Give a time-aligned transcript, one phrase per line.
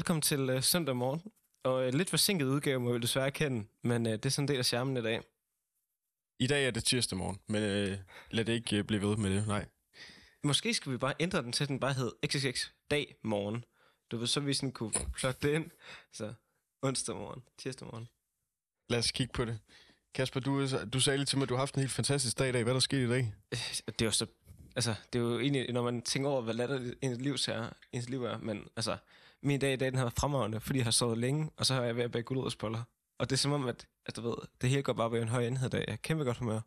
[0.00, 1.22] Velkommen til uh, søndag morgen.
[1.64, 4.48] Og uh, lidt forsinket udgave, må vi desværre kende, men uh, det er sådan en
[4.48, 5.20] del af charmen i dag.
[6.38, 7.98] I dag er det tirsdag morgen, men øh,
[8.30, 9.66] lad det ikke øh, blive ved med det, nej.
[10.44, 13.64] Måske skal vi bare ændre den til, at den bare hed XXX dag morgen.
[14.10, 15.70] Du ved, så vi sådan kunne plotte det ind.
[16.12, 16.34] Så
[16.82, 18.08] onsdag morgen, tirsdag morgen.
[18.88, 19.58] Lad os kigge på det.
[20.14, 22.48] Kasper, du, du sagde lige til mig, at du har haft en helt fantastisk dag
[22.48, 22.62] i dag.
[22.62, 23.34] Hvad er der sket i dag?
[23.52, 24.26] Øh, Det er jo så...
[24.76, 28.08] Altså, det er jo egentlig, når man tænker over, hvad latter ens liv, er, ens
[28.08, 28.96] liv er, men altså,
[29.42, 31.74] min dag i dag, den har været fremragende, fordi jeg har sovet længe, og så
[31.74, 32.82] har jeg ved at bage gulerodsboller.
[33.18, 35.28] Og det er som om, at, at du ved, det hele går bare på en
[35.28, 35.84] høj enhed dag.
[35.86, 36.60] Jeg er kæmpe godt humør.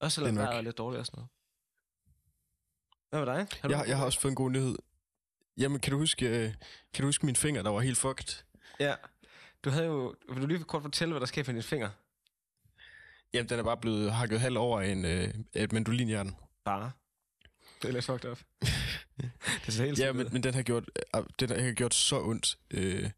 [0.00, 1.28] Også selvom er vejret er lidt dårligt og sådan noget.
[3.10, 3.60] Hvad med dig?
[3.60, 4.76] Har Jeg, jeg har også fået en god nyhed.
[5.56, 6.54] Jamen, kan du huske, øh,
[6.94, 8.44] kan du huske min finger, der var helt fucked?
[8.80, 8.94] Ja.
[9.64, 10.14] Du havde jo...
[10.28, 11.90] Vil du lige kort fortælle, hvad der sker for din finger?
[13.34, 16.36] Jamen, den er bare blevet hakket halv over af en, øh, et mandolinjern.
[16.64, 16.92] Bare.
[17.82, 18.40] Det er lidt fucked up.
[19.66, 20.84] det ser helt Ja, men, men den har gjort,
[21.16, 23.10] øh, den har gjort så ondt øh,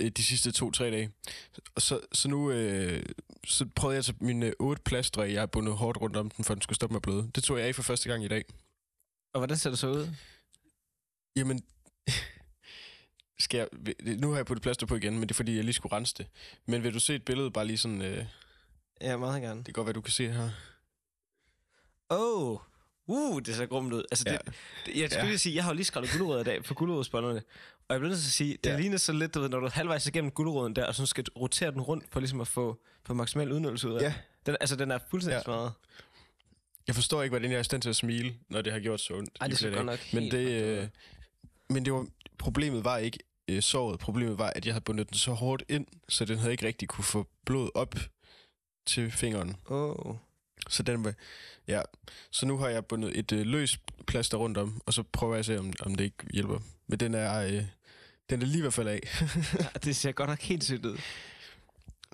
[0.00, 1.10] øh, de sidste to-tre dage.
[1.74, 3.04] Og så, så nu øh,
[3.46, 6.44] så prøvede jeg at tage mine otte plastre, jeg har bundet hårdt rundt om den,
[6.44, 7.30] for den skulle stoppe med at bløde.
[7.34, 8.44] Det tog jeg af for første gang i dag.
[9.34, 10.08] Og hvordan ser det så ud?
[11.36, 11.62] Jamen,
[13.40, 15.74] skal jeg, nu har jeg puttet plaster på igen, men det er fordi, jeg lige
[15.74, 16.26] skulle rense det.
[16.66, 18.28] Men vil du se et billede, bare lige sådan, øh, det
[19.00, 19.64] Ja, meget gerne.
[19.64, 20.50] kan godt være, du kan se her.
[22.08, 22.58] Oh,
[23.08, 24.02] uh, det ser grumt ud.
[24.10, 24.38] Altså, det, Ja.
[24.86, 25.28] det, jeg skulle Ja.
[25.28, 27.42] lige sige, jeg har jo lige skrevet gulerødder i dag på gulerodsbollerne.
[27.88, 28.76] Og jeg bliver nødt til at sige, det Ja.
[28.78, 31.24] ligner så lidt, du ved, når du er halvvejs igennem gulerøden der, og så skal
[31.24, 34.14] du rotere den rundt for ligesom at få, få maksimal udnyttelse ud af Ja.
[34.46, 34.56] den.
[34.60, 35.42] Altså, den er fuldstændig ja.
[35.42, 35.72] Smadret.
[36.86, 39.00] Jeg forstår ikke, hvordan jeg er i stand til at smile, når det har gjort
[39.00, 39.30] så ondt.
[39.40, 40.88] Ej, det flere godt nok Men det, øh,
[41.68, 42.06] men det var,
[42.38, 43.98] problemet var ikke øh, såret.
[44.00, 46.88] Problemet var, at jeg havde bundet den så hårdt ind, så den havde ikke rigtig
[46.88, 47.94] kunne få blod op
[48.86, 49.56] til fingeren.
[49.66, 50.14] Oh.
[50.68, 51.14] Så den var,
[51.68, 51.82] ja.
[52.30, 55.38] Så nu har jeg bundet et øh, løs plaster rundt om, og så prøver jeg
[55.38, 56.58] at se, om, om det ikke hjælper.
[56.86, 57.64] Men den er, øh,
[58.30, 59.00] den er lige i hvert fald af.
[59.60, 60.98] Ja, det ser godt nok helt sygt ud.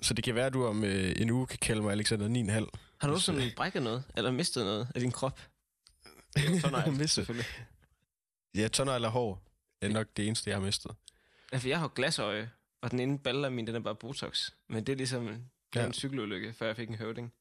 [0.01, 2.69] så det kan være, at du om øh, en uge kan kalde mig Alexander 9,5.
[3.01, 5.39] Har du Hvis, sådan brækket noget, eller mistet noget af din krop?
[6.61, 7.09] Så nej, Mistet?
[7.09, 7.45] selvfølgelig.
[8.55, 9.41] Ja, tånder eller hår
[9.81, 10.91] er nok det eneste, jeg har mistet.
[11.53, 12.51] Ja, for jeg har glasøje,
[12.81, 14.49] og den ene balle af min, den er bare Botox.
[14.69, 15.29] Men det er ligesom
[15.75, 15.85] Ja.
[15.85, 17.33] en cykelulykke, før jeg fik en høvding.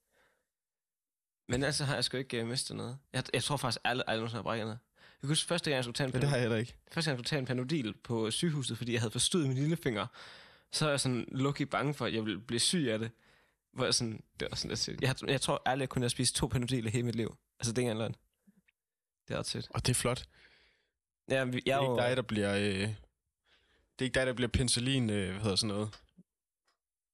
[1.49, 2.99] Men altså har jeg sgu ikke uh, mistet noget.
[3.13, 4.79] Jeg, jeg tror faktisk aldrig, aldrig nogensinde har brækket noget.
[5.03, 6.57] Jeg kan huske første gang, jeg skulle tage en, Men det har Panodil, jeg heller
[6.57, 6.77] ikke.
[6.93, 10.07] første gang, jeg skulle tage en panodil på sygehuset, fordi jeg havde forstået min lillefinger.
[10.73, 13.11] Så er jeg sådan lucky bange for, at jeg ville blive syg af det.
[13.73, 15.01] Hvor jeg sådan, det var sådan lidt sygt.
[15.03, 17.37] Jeg, jeg tror aldrig, jeg kunne have spist to panodiler hele mit liv.
[17.61, 18.15] Altså, det er ikke løgn.
[19.29, 19.67] Det er ret sødt.
[19.71, 20.25] Og det er flot.
[21.29, 22.55] Ja, vi- Det jeg er er jo, ikke dig, der bliver...
[22.55, 26.01] Øh, det er ikke dig, der bliver penicillin, øh, hvad hedder sådan noget,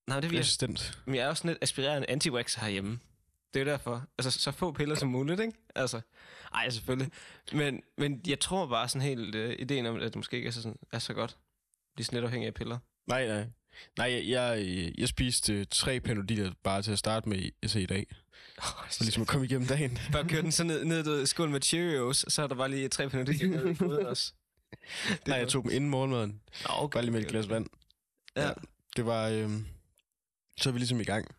[0.07, 0.99] nej, det vil jeg resistent.
[1.07, 3.01] Men jeg er også sådan lidt aspirerende anti herhjemme.
[3.55, 4.07] Det er jo derfor.
[4.19, 5.53] Altså, så få piller som muligt, ikke?
[5.75, 6.01] Altså,
[6.55, 7.13] ej, selvfølgelig.
[7.53, 10.53] Men, men jeg tror bare sådan helt uh, ideen om, at det måske ikke er
[10.53, 11.37] så, sådan, er så godt.
[11.95, 12.79] Blive sådan lidt afhængig af piller.
[13.07, 13.47] Nej, nej.
[13.99, 17.79] Nej, jeg, jeg, jeg spiste øh, tre panodiler bare til at starte med i, altså
[17.79, 18.07] i dag.
[18.59, 19.99] Oh, For ligesom at komme igennem dagen.
[20.13, 22.69] Bare køre den så ned, ned du ved, skål med Cheerios, så er der bare
[22.69, 24.33] lige tre panodiler ned i foden også.
[25.09, 26.41] Det Nej, jeg tog dem inden morgenmaden.
[26.63, 27.67] Nå, okay, Bare lige med et glas vand.
[28.37, 28.51] Ja.
[28.97, 29.29] Det var...
[29.29, 29.51] Øh,
[30.61, 31.35] så er vi ligesom i gang.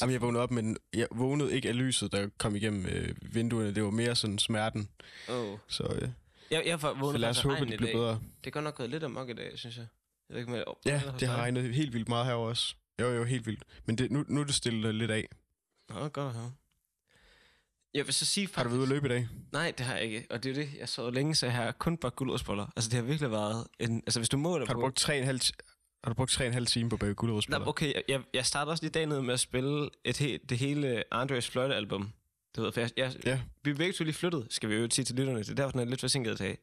[0.00, 3.74] Jamen, jeg vågnede op, men jeg vågnede ikke af lyset, der kom igennem øh, vinduerne.
[3.74, 4.88] Det var mere sådan smerten.
[5.28, 5.58] Oh.
[5.68, 6.08] Så, øh,
[6.50, 8.20] Jeg, jeg får så lad os håbe, det bliver bedre.
[8.40, 9.86] Det er godt nok gået lidt amok i dag, synes jeg.
[10.28, 12.74] Jeg ved ikke, med, Ja, det har regnet helt vildt meget herovre også.
[13.00, 13.62] Jo, jo, helt vildt.
[13.84, 15.28] Men det, nu, nu er det stille lidt af.
[15.88, 16.52] Nå, godt høre.
[17.94, 18.56] Jeg vil så sige faktisk...
[18.56, 19.28] Har du været ude at løbe i dag?
[19.52, 20.26] Nej, det har jeg ikke.
[20.30, 22.66] Og det er det, jeg så længe, så jeg har kun bare gulerodsboller.
[22.76, 23.96] Altså, det har virkelig været en...
[24.06, 24.84] Altså, hvis du måler Har du på...
[24.84, 25.40] brugt tre en halv,
[26.06, 27.66] har du brugt tre en halv time på at bage Nå, gulerodsboller?
[27.66, 31.04] okay, jeg, jeg starter også lige dagen ned med at spille et he, det hele
[31.14, 32.12] Andres Fløjte-album.
[32.56, 33.40] Du ved, jeg, jeg, Ja.
[33.64, 35.38] vi er begge to lige flyttet, skal vi jo sige til lytterne.
[35.38, 36.58] Det er derfor, den er lidt forsinket i dag.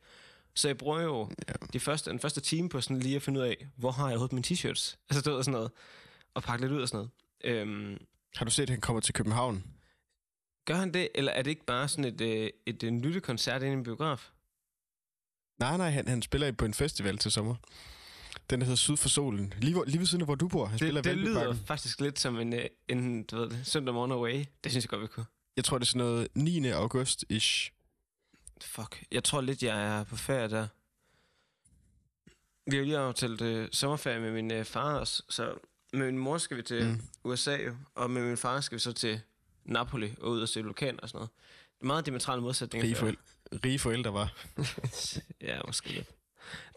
[0.55, 1.53] Så jeg bruger jo Ja.
[1.73, 4.11] de første, den første time på sådan lige at finde ud af, hvor har jeg
[4.17, 4.95] overhovedet mine t-shirts?
[5.09, 5.71] Altså, ved, sådan noget.
[6.33, 7.09] Og pakke lidt ud og sådan
[7.43, 7.59] noget.
[7.61, 7.97] Øhm,
[8.35, 9.63] Har du set, at han kommer til København?
[10.65, 13.73] gør han det, eller er det ikke bare sådan et, øh, et, en lyttekoncert inde
[13.73, 14.29] i en biograf?
[15.59, 17.55] Nej, nej, han, han spiller på en festival til sommer.
[18.49, 19.53] Den der hedder Syd for Solen.
[19.57, 20.65] Lige, hvor, lige ved siden af, hvor du bor.
[20.65, 23.67] Han spiller Det, i det lyder faktisk lidt som en, øh, en du ved det,
[23.67, 24.45] søndag morgen away.
[24.63, 25.25] Det synes jeg godt, vi kunne.
[25.57, 26.69] Jeg tror, det er sådan noget 9.
[26.69, 27.71] august-ish.
[28.61, 29.03] Fuck.
[29.11, 30.67] Jeg tror lidt, jeg er på ferie der.
[32.65, 35.53] Vi har jo lige aftalt øh, sommerferie med min øh, far også, så
[35.93, 37.01] med min mor skal vi til mm.
[37.23, 37.57] USA
[37.95, 39.21] og med min far skal vi så til
[39.65, 41.29] Napoli og ud og se vulkan og sådan noget.
[41.77, 42.85] Det er meget diametrale modsætninger.
[42.87, 43.21] Rige, forældre,
[43.63, 44.33] rige forældre var.
[45.41, 46.07] ja, måske lidt.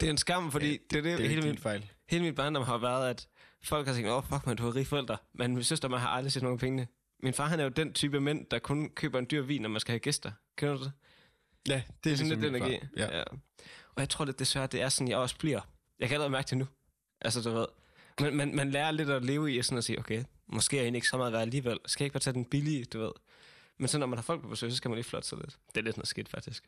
[0.00, 1.90] Det er en skam, fordi Ja, det, det, det, Det er hele, min, fejl.
[2.08, 3.28] hele mit barndom har været, at
[3.64, 5.16] folk har tænkt, åh, oh, fuck man, du har rige forældre.
[5.34, 6.88] Men min søster mig har aldrig set nogen penge.
[7.22, 9.68] Min far, han er jo den type mænd, der kun køber en dyr vin, når
[9.68, 10.32] man skal have gæster.
[10.56, 10.92] Kender du det?
[11.68, 12.78] Ja, det er, sådan ligesom lidt energi.
[12.80, 12.88] far.
[12.96, 13.18] Ja.
[13.18, 13.22] ja.
[13.94, 15.60] Og jeg tror lidt desværre, det er sådan, jeg også bliver.
[15.98, 16.66] Jeg kan allerede mærke det nu.
[17.20, 17.66] Altså, du ved.
[18.20, 20.84] Man, man, man lærer lidt at leve i, sådan at sige, okay, måske er jeg
[20.84, 21.78] egentlig ikke så meget værd alligevel.
[21.86, 23.12] Skal jeg ikke bare tage den billige, du ved.
[23.78, 25.58] Men så når man har folk på besøg, så skal man lige flotte sig lidt.
[25.74, 26.64] Det er lidt noget skidt, faktisk.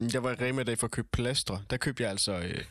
[0.00, 1.62] Jeg var i Rema i dag for at købe plastre.
[1.70, 2.32] Der købte jeg altså...
[2.32, 2.64] Øh,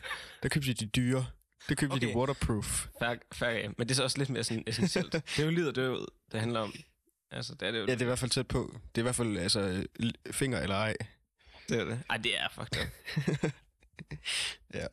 [0.43, 1.25] der købte jeg de dyre.
[1.69, 2.07] Det købte okay.
[2.07, 2.87] jeg de waterproof.
[2.99, 3.69] Færg af.
[3.77, 5.11] Men det er så også lidt mere sådan essentielt.
[5.35, 6.73] det er jo livet død, det handler om.
[7.31, 7.85] Altså, det er det jo.
[7.85, 8.79] Ja, det er i hvert fald tæt på.
[8.95, 9.85] Det er i hvert fald altså,
[10.31, 10.95] finger eller ej.
[11.69, 12.03] det, er det.
[12.09, 13.51] Ej, det er fucked up.
[14.73, 14.87] Ja.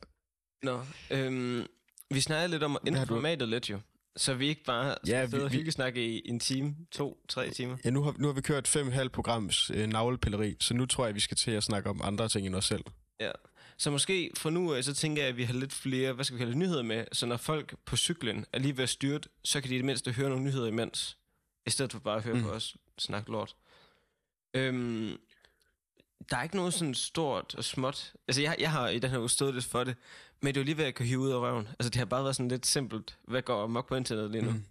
[0.63, 1.67] Nå, øhm,
[2.11, 3.79] vi snakkede lidt om at ændre formatet lidt jo.
[4.17, 7.49] Så vi ikke bare skal Ja, vi- sidde og hyggesnakke i en time, to, tre
[7.49, 7.77] timer.
[7.85, 11.15] Ja, nu har, nu har vi kørt 5,5 programs øh, navlepilleri, så nu tror jeg,
[11.15, 12.83] vi skal til at snakke om andre ting end os selv.
[13.19, 13.31] Ja.
[13.77, 16.35] Så måske fra nu af, så tænker jeg, at vi har lidt flere, hvad skal
[16.35, 17.05] vi kalde det, nyheder med.
[17.11, 19.85] Så når folk på cyklen er lige ved at styrte, så kan de i det
[19.85, 21.17] mindste høre nogle nyheder imens.
[21.65, 22.41] I stedet for bare at høre mm.
[22.41, 23.55] på os snakke lort.
[24.53, 25.17] Øhm,
[26.29, 28.13] der er ikke noget sådan stort og småt.
[28.27, 29.95] Altså, jeg, jeg har i den her uge stået lidt for det,
[30.41, 31.67] men det er jo lige ved at kunne hive ud af røven.
[31.67, 33.17] Altså, det har bare været sådan lidt simpelt.
[33.27, 34.51] Hvad går amok på internettet lige nu?
[34.51, 34.65] Mm.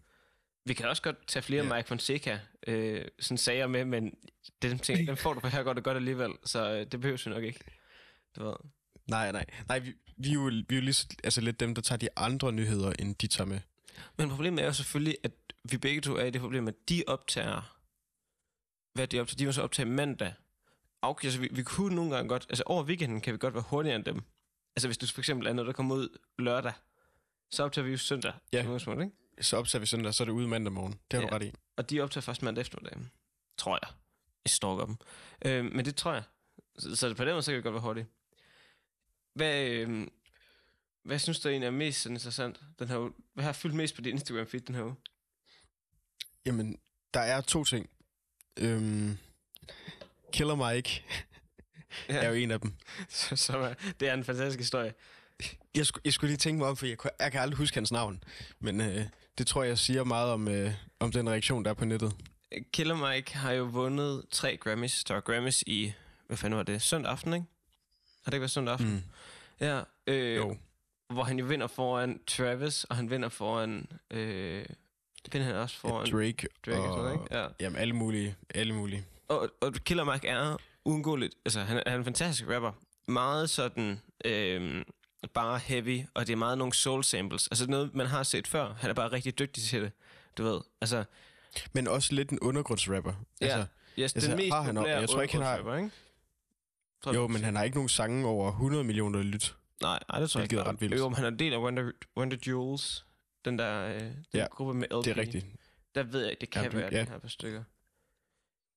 [0.65, 1.75] Vi kan også godt tage flere Ja.
[1.77, 4.15] Mike Fonseca øh, sådan sager med, men
[4.63, 7.23] dem, ting, dem får du på her godt og godt alligevel, så øh, det behøver
[7.25, 7.61] vi nok ikke.
[8.37, 8.55] Du ved.
[9.07, 9.45] Nej, nej.
[9.69, 11.97] Nej, vi, vi, er jo, vi er jo lige, så- altså lidt dem, der tager
[11.99, 13.61] de andre nyheder, end de tager med.
[14.17, 15.33] Men problemet er jo selvfølgelig, at
[15.71, 17.77] vi begge to er i det problem, at de optager...
[18.95, 19.37] Hvad de optager?
[19.37, 20.33] De vil så optage mandag.
[21.03, 22.47] Okay, så vi, vi kunne nogle gange godt...
[22.49, 24.23] Altså over weekenden kan vi godt være hurtigere end dem.
[24.77, 26.73] Altså hvis du for eksempel er noget, der kommer ud lørdag,
[27.51, 28.33] så optager vi jo søndag.
[28.53, 28.59] Ja.
[28.63, 29.17] som udgangspunkt, Ikke?
[29.43, 30.93] Så optager vi søndag, så er det ude mandag morgen.
[30.93, 31.29] Det har Ja.
[31.29, 31.53] du ret i.
[31.77, 32.99] Og de optager først mandag eftermiddag.
[33.59, 33.95] Tror jeg.
[34.45, 34.97] Jeg stalker dem.
[35.45, 36.23] Øh, men det tror jeg.
[36.79, 38.07] Så, så på den måde, så kan vi godt være hurtige.
[39.35, 40.07] Hvad, øh,
[41.05, 43.13] hvad synes du egentlig er mest sådan interessant den her?
[43.35, 44.95] Hvad har fyldt mest på din Instagram feed den her uge?
[46.47, 46.79] Jamen,
[47.15, 47.91] der er to ting.
[48.57, 49.19] Øhm,
[50.37, 51.03] Killer Mike
[52.09, 52.15] Ja.
[52.17, 52.73] er jo en af dem.
[53.09, 54.95] Så- er, det er en fantastisk historie.
[55.75, 58.25] Jeg, jeg skulle lige tænke mig om, for jeg, jeg kan aldrig huske hans navn.
[58.61, 59.05] Men øh,
[59.39, 62.13] det tror jeg siger meget om, øh, om den reaktion, der er på nettet.
[62.73, 65.05] Killer Mike har jo vundet tre Grammys.
[65.05, 65.93] Der var Grammys i,
[66.27, 66.83] hvad fanden var det?
[66.83, 67.47] Søndag aften, ikke?
[68.25, 68.91] Har det ikke været søndag aften?
[68.93, 69.03] Mm.
[69.67, 69.81] Ja.
[70.07, 70.57] Øh, Jo.
[71.11, 73.87] Hvor han jo vinder foran Travis, og han vinder foran...
[74.11, 74.65] Øh,
[75.33, 77.37] vinder han også foran Drake, Drake og og, sådan noget, ikke?
[77.39, 77.47] Ja.
[77.61, 78.37] Jamen, alle mulige.
[78.55, 79.05] Alle mulige.
[79.29, 81.35] Og, og Killer Mike er uundgåeligt.
[81.45, 82.73] Altså, han, er- han er en fantastisk rapper.
[83.09, 84.01] Meget sådan...
[84.25, 84.85] Øh,
[85.35, 87.49] bare heavy, og det er meget nogle soul samples.
[87.49, 88.75] Altså noget, man har set før.
[88.75, 89.93] Han er bare rigtig dygtig til det.
[90.39, 91.05] Du ved, altså...
[91.73, 93.13] Men også lidt en undergrundsrapper.
[93.41, 93.47] Ja.
[93.47, 93.67] Altså,
[93.99, 95.91] Yes, Altså, den mest har han populære jeg tror ikke, han har- ikke?
[97.05, 99.57] Tror jo, men han har ikke nogen sange over 100 millioner lyt.
[99.83, 100.57] Nej, nej, det tror jeg ikke.
[100.63, 100.99] er ret vildt.
[100.99, 103.07] Jo, men han er en del af Wonder, Wonder Jules.
[103.45, 105.05] Den der øh, den Ja, gruppe med LP.
[105.05, 105.47] Det er rigtigt.
[105.95, 106.99] Der ved jeg, det kan Ja, være, ja.
[106.99, 107.63] den her par stykker.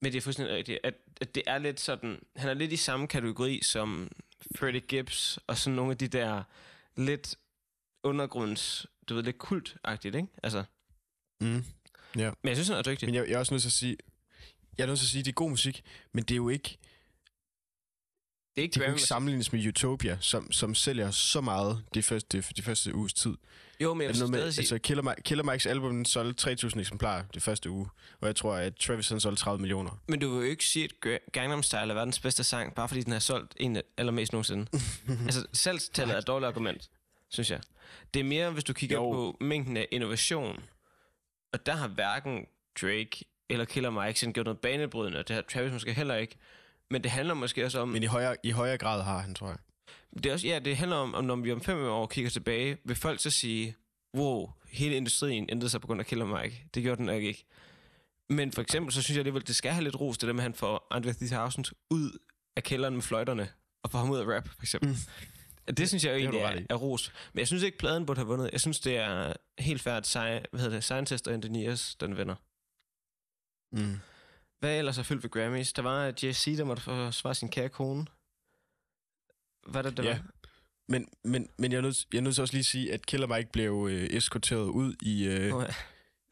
[0.02, 2.20] Men det er fuldstændig rigtigt, at, at det er lidt sådan...
[2.36, 4.12] Han er lidt i samme kategori som
[4.56, 6.44] Freddie Gibbs, og sådan nogle af de der
[6.98, 7.36] lidt
[8.04, 8.86] undergrunds...
[9.10, 10.28] Du ved, lidt kultagtigt, ikke?
[10.44, 10.64] Altså,
[11.42, 11.64] Mm.
[12.42, 13.08] men jeg synes, han er dygtig.
[13.08, 13.98] Men jeg, jeg er også nødt til at sige,
[14.78, 16.50] jeg er nødt til at sige, at det er god musik, men det er jo
[16.50, 16.78] ikke,
[18.56, 18.96] det er ikke det Grammy.
[18.96, 23.36] ikke sammenlignes med Utopia, som, som sælger så meget de første, de første uges tid.
[23.82, 24.62] Jo, men jeg Er vil med, stadig sige...
[24.62, 27.88] altså Killer, Mike, Killer Mikes album solgte 3.000 eksemplarer det første uge,
[28.22, 30.00] og jeg tror, at Travis han solgte 30 millioner.
[30.08, 32.88] Men du vil jo ikke sige, at Ga- Gangnam Style er verdens bedste sang, bare
[32.88, 34.68] fordi den har solgt en af allermest nogensinde.
[35.26, 36.90] altså, salgstallet er et dårligt argument,
[37.30, 37.60] synes jeg.
[38.14, 39.12] Det er mere, hvis du kigger jo.
[39.12, 40.64] på mængden af innovation.
[41.54, 42.46] Og der har hverken
[42.82, 46.36] Drake eller Killer Mike sådan gjort noget banebrydende, og det har Travis måske heller ikke.
[46.92, 47.88] Men det handler måske også om...
[47.90, 49.58] Men i højere, i højere grad har han, tror jeg.
[50.14, 52.78] Det, er også, ja, det handler om, om, når vi om fem år kigger tilbage,
[52.84, 53.76] vil folk så sige,
[54.18, 56.66] wow, hele industrien ændrede sig på grund af Killer Mike.
[56.74, 57.46] Det gjorde den nok ikke.
[58.30, 60.40] Men for eksempel, så synes jeg alligevel, det skal have lidt ros, det der med,
[60.42, 62.18] at han får Andre 3000 ud
[62.56, 63.50] af kælderen med fløjterne,
[63.84, 64.90] og får ham ud af rap, for eksempel.
[64.90, 65.74] Mm.
[65.74, 67.14] Det synes jeg jo Det egentlig er, er ros.
[67.34, 68.50] Men jeg synes ikke, pladen burde have vundet.
[68.52, 72.36] Jeg synes, det er helt færdigt, sci- hvad hedder det, Scientist og Engineers, den vinder.
[73.72, 74.00] Mm.
[74.60, 75.74] Hvad ellers er fyldt ved Grammys?
[75.74, 78.06] Der var Jay-Z, der måtte forsvare sin kære kone.
[79.68, 80.10] Hvad er det, der Ja.
[80.10, 80.24] var?
[80.88, 83.06] Men, men, men jeg, er nødt, jeg er nødt til også lige at sige, at
[83.06, 85.68] Killer Mike blev øh, eskorteret ud i, øh, Nå, ja.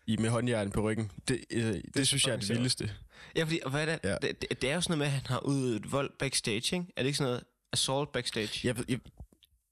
[0.08, 1.12] i med håndjern på ryggen.
[1.28, 2.92] Det, øh, det, det synes jeg er det vildeste.
[3.36, 4.10] Ja, fordi, hvad er det?
[4.10, 4.16] Ja.
[4.28, 6.86] Det, det, det er jo sådan noget med, at han har udøvet vold backstage, ikke?
[6.96, 7.44] Er det ikke sådan noget
[7.74, 8.68] assault backstage?
[8.68, 9.00] Jeg, jeg,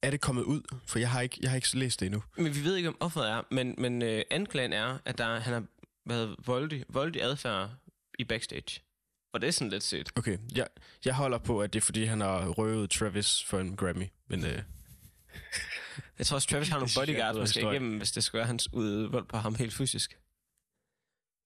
[0.01, 0.61] er det kommet ud?
[0.87, 2.23] For jeg har ikke, jeg har ikke læst det endnu.
[2.37, 5.53] Men vi ved ikke, om offeret er, men, men øh, anklagen er, at der, han
[5.53, 5.63] har
[6.05, 7.69] været voldig, voldig adfærd
[8.19, 8.81] i backstage.
[9.33, 10.09] Og det er sådan lidt set.
[10.15, 10.67] Okay, jeg,
[11.05, 14.05] jeg holder på, at det er fordi, han har røvet Travis for en Grammy.
[14.27, 14.61] Men øh,
[16.17, 18.73] Jeg tror også, Travis har nogle bodyguards, der skal igennem, hvis det skal være hans
[18.73, 20.17] udøvede vold på ham helt fysisk.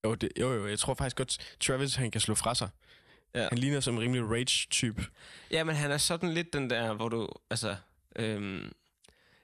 [0.04, 2.68] jo, det, jo, jo, jeg tror faktisk godt, Travis han kan slå fra sig.
[3.34, 3.48] Ja.
[3.48, 5.04] Han ligner som en rimelig rage-type.
[5.50, 7.76] Ja, men han er sådan lidt den der, hvor du, altså,
[8.16, 8.72] øhm,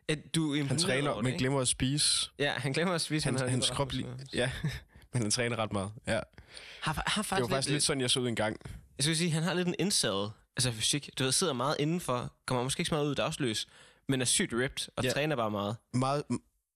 [0.09, 2.30] At du Han træner, over det, men glemmer at spise.
[2.38, 3.25] Ja, han glemmer at spise.
[3.25, 4.09] Han, hans har- krop lige...
[4.35, 4.50] Ja,
[5.12, 5.92] men han træner ret meget.
[6.06, 6.20] Ja.
[6.82, 8.56] Har, har Det faktisk, var faktisk lidt sådan, jeg så ud en gang.
[8.98, 11.10] Jeg skulle sige, han har lidt en indsad, altså fysik.
[11.18, 13.66] Du ved, sidder meget indenfor, kommer måske ikke så meget ud dagsløs,
[14.08, 15.10] men er sygt ripped og Ja.
[15.10, 15.76] træner bare meget.
[15.94, 16.22] Meget,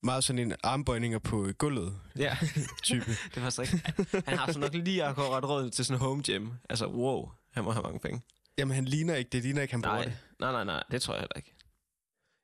[0.02, 2.37] meget sådan en armbøjninger på gulvet Ja,
[2.82, 3.04] type.
[3.34, 4.28] det er faktisk rigtigt.
[4.28, 6.49] Han har så nok lige akkurat råd til sådan en home gym.
[6.70, 8.22] Altså, wow, han må have mange penge.
[8.58, 10.16] Jamen, han ligner ikke, det ligner ikke, han bruger Nej, det.
[10.40, 11.54] nej, nej, nej, det tror jeg heller ikke.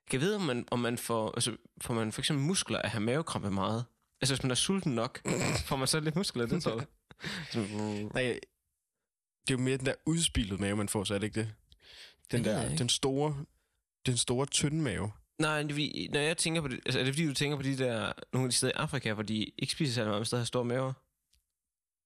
[0.07, 2.85] Jeg kan vide, om man, om man får, altså, får man for eksempel muskler af
[2.85, 3.85] at have mavekrampe meget.
[4.21, 5.21] Altså, hvis man er sulten nok,
[5.67, 6.87] får man så lidt muskler, det tror jeg.
[7.51, 7.69] Sådan,
[8.15, 8.23] Nej,
[9.47, 11.55] det er jo mere den der udspilede mave, man får, så er det ikke det?
[12.31, 13.45] Den Det der, den store,
[14.07, 15.13] den store tynde mave.
[15.39, 17.57] Nej, det er fordi, når jeg tænker på det, altså er det fordi, du tænker
[17.57, 20.21] på de der, nogle af de steder i Afrika, hvor de ikke spiser særlig meget,
[20.21, 20.93] men stadig har store maver?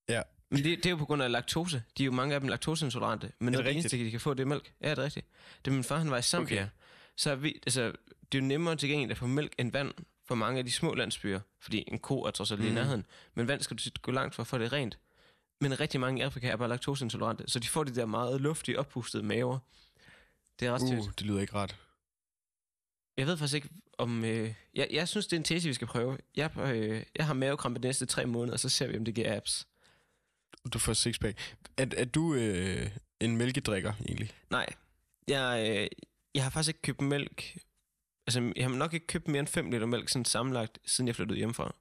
[0.09, 0.23] Ja.
[0.51, 1.83] Men det, det er jo på grund af laktose.
[1.99, 3.33] De er jo mange af dem laktoseintolerante.
[3.39, 4.73] Men Er det, det det eneste, de kan få, det er mælk.
[4.81, 5.27] Ja, det er rigtigt.
[5.65, 6.57] Det min far, han var i Zambia.
[6.57, 6.63] Okay.
[6.63, 6.71] Okay.
[7.17, 7.93] Så er vi, altså,
[8.33, 9.95] det er jo nemmere tilgængeligt at få mælk end vand
[10.31, 11.41] for mange af de små landsbyer.
[11.61, 13.07] Fordi en ko er trods alt lige i nærheden.
[13.35, 14.99] Men vand skal du gå langt for at få det rent.
[15.61, 17.45] Men rigtig mange i Afrika er bare laktoseintolerante.
[17.47, 19.59] Så de får de der meget luftige, oppustede maver.
[20.61, 21.77] Det er ret Uh, det lyder ikke ret.
[23.17, 23.69] Jeg ved faktisk ikke,
[23.99, 24.25] om...
[24.25, 26.19] Øh, jeg, jeg synes, det er en tese, vi skal prøve.
[26.37, 29.15] Jeg, øh, jeg har mavekrampe de næste tre måneder, og så ser vi, om det
[29.15, 29.67] giver abs.
[30.73, 31.57] Du får sixpack.
[31.77, 34.31] Er, er du øh, en mælkedrikker, egentlig?
[34.51, 34.67] Nej,
[35.29, 35.89] jeg, øh,
[36.35, 37.57] jeg har faktisk ikke købt mælk.
[38.31, 41.17] Altså, jeg har nok ikke købt mere end 5 liter mælk sådan sammenlagt, siden jeg
[41.17, 41.75] flyttede hjemmefra.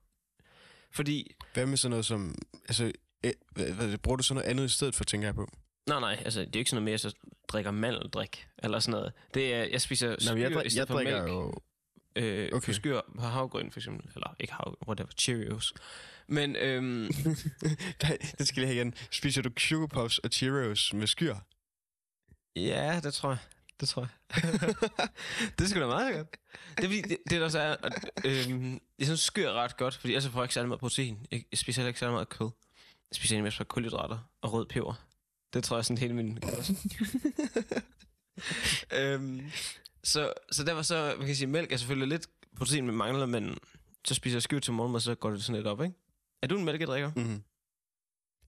[0.91, 2.35] Fordi, Hvad med sådan noget som...
[2.67, 2.91] Altså,
[3.25, 5.47] øh, hvad, hvad, bruger du sådan noget andet i stedet for, tænker jeg på?
[5.87, 7.13] nej nej, altså, det er jo ikke sådan noget mere, så
[7.47, 9.13] drikker mandeldrik, eller sådan noget.
[9.33, 11.29] Det er, jeg spiser Nå, men jeg, skyr i drik, stedet jeg for mælk.
[11.29, 11.53] jo...
[12.15, 12.73] Øh, Okay.
[12.73, 14.09] skyr på havgrøn, for eksempel.
[14.15, 15.73] Eller ikke havgrøn, whatever, Cheerios.
[16.27, 17.07] Men, øhm,
[18.37, 18.93] det skal jeg have igen.
[19.11, 21.35] Spiser du Sugar Puffs og Cheerios med skyr?
[22.55, 23.37] Ja, det tror jeg.
[23.79, 24.43] Det tror jeg.
[25.57, 26.38] det er sgu da meget godt.
[26.77, 29.95] Det er fordi, det, det der så er, at, øhm, jeg synes skyr ret godt,
[29.98, 31.27] fordi ellers får jeg ikke særlig meget protein.
[31.31, 32.50] Jeg, jeg spiser heller ikke særlig meget kød.
[33.12, 34.93] Jeg spiser egentlig mest bare kulhydrater og rød peber.
[35.53, 36.39] Det tror jeg er sådan hele min
[39.00, 39.51] øhm,
[40.03, 43.57] så, så derfor så, man kan sige, mælk er selvfølgelig lidt protein, man mangler, men
[44.05, 45.95] så spiser jeg skyr til morgenmad, så går det sådan lidt op, ikke?
[46.41, 47.12] Er du en mælkedrikker?
[47.15, 47.43] Mm-hmm.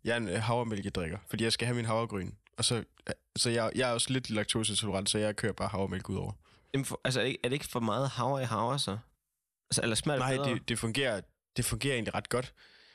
[0.04, 2.32] Jeg er en øh, havremælkedrikker, fordi jeg skal have min havregryn.
[2.62, 2.84] Og så,
[3.36, 6.32] så jeg, jeg er også lidt laktoseintolerant, så jeg kører bare havremælk ud over.
[6.74, 8.98] Jamen, for, altså, er det, ikke, er det ikke for meget havre i havre, så?
[9.70, 10.54] Altså, eller smager det Nej, bedre?
[10.54, 11.22] det, det, fungerer,
[11.58, 12.54] det fungerer egentlig ret godt.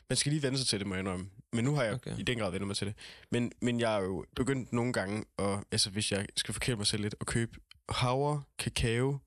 [0.08, 1.30] Man skal lige vende sig til det, må jeg indrømme.
[1.52, 2.18] Men nu har jeg okay.
[2.18, 2.94] I den grad vendt mig til det.
[3.30, 6.87] Men, men jeg er jo begyndt nogle gange, og, altså hvis jeg skal forkæle mig
[6.87, 7.58] selv lidt, at købe
[7.88, 9.18] havre, kakao,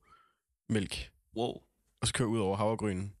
[0.68, 1.62] mælk, Wow.
[2.00, 3.14] og så køre ud over havregrynen.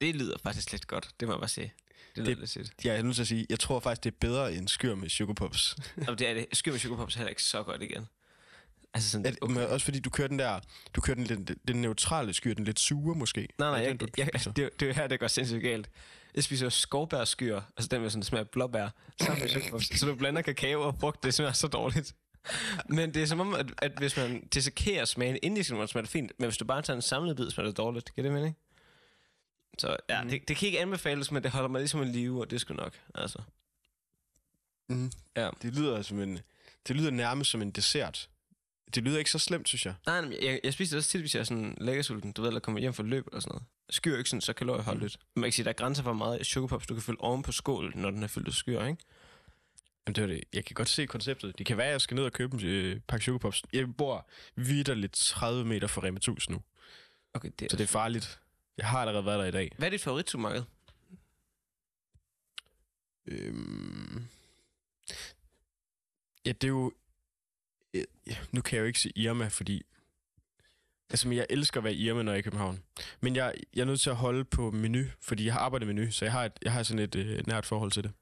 [0.00, 1.72] Det lyder faktisk lidt godt, det må jeg bare sige.
[2.16, 2.70] Det lyder lidt sødt.
[2.84, 5.08] Jeg er nødt til at sige, jeg tror faktisk, det er bedre end skyr med
[5.08, 5.76] Sugar Pops.
[6.08, 6.46] Og det er det.
[6.52, 8.06] Skyr med sugarpops er heller ikke så godt igen.
[8.94, 10.60] Altså sådan, det- Men også fordi du kører den der,
[10.94, 13.48] du kører den, lidt, den neutrale skyr, den lidt sure måske.
[13.58, 15.90] Nej, nej, jeg, den, du jeg, det, det er jo her, det går sindssygt galt.
[16.34, 18.88] Jeg spiser skovbærskyr, altså den med sådan smag af blåbær,
[19.22, 19.98] sammen med sugarpops.
[20.00, 22.14] Så du blander kakao og frugt, det smager så dårligt.
[22.88, 26.08] Men det er som om, at, at hvis man dissekerer smagen, inden i smager det
[26.08, 28.14] fint, men hvis du bare tager en samlet bid, smager det dårligt.
[28.14, 28.56] Giver det mening?
[29.78, 30.30] Så ja, Mhm.
[30.30, 32.76] det, det kan ikke anbefales, men det holder mig ligesom en live, og det skal
[32.76, 32.94] nok.
[33.14, 33.42] Altså.
[34.88, 35.12] Mm.
[35.36, 35.50] Ja.
[35.62, 36.38] Det lyder som en,
[36.88, 38.28] det lyder nærmest som en dessert.
[38.94, 39.94] Det lyder ikke så slemt, synes jeg.
[40.06, 42.48] Nej, nej, jeg, jeg spiser det også tit, hvis jeg er sådan lækkersulten, du ved,
[42.48, 43.64] eller kommer hjem fra løb og sådan noget.
[43.90, 45.16] Skyr ikke sådan så kalorieholdigt.
[45.36, 45.40] Mm.
[45.40, 47.92] Man kan sige, der er grænser for meget sukkerpops, du kan fylde oven på skål,
[47.96, 49.02] når den er fyldt af skyr, ikke?
[50.06, 50.44] Jamen, det var det.
[50.52, 51.58] Jeg kan godt se konceptet.
[51.58, 53.62] Det kan være, at jeg skal ned og købe en øh, pakke Sugar Pops.
[53.72, 56.62] Jeg bor vidderligt 30 meter fra Rema 1000 nu,
[57.34, 58.40] Okay, det er så det er farligt.
[58.78, 59.72] Jeg har allerede været der i dag.
[59.78, 60.62] Hvad er dit favoritsupermarked?
[63.26, 64.24] Øhm...
[66.46, 66.92] Ja, det er jo...
[67.94, 69.82] Ja, Nu kan jeg jo ikke sige Irma, fordi...
[71.10, 72.82] Altså, men jeg elsker at være Irma, når jeg er i København.
[73.20, 76.10] Men jeg, jeg er nødt til at holde på menu, fordi jeg har arbejdet menu,
[76.10, 78.12] så jeg har, et, jeg har sådan et øh, nært forhold til det.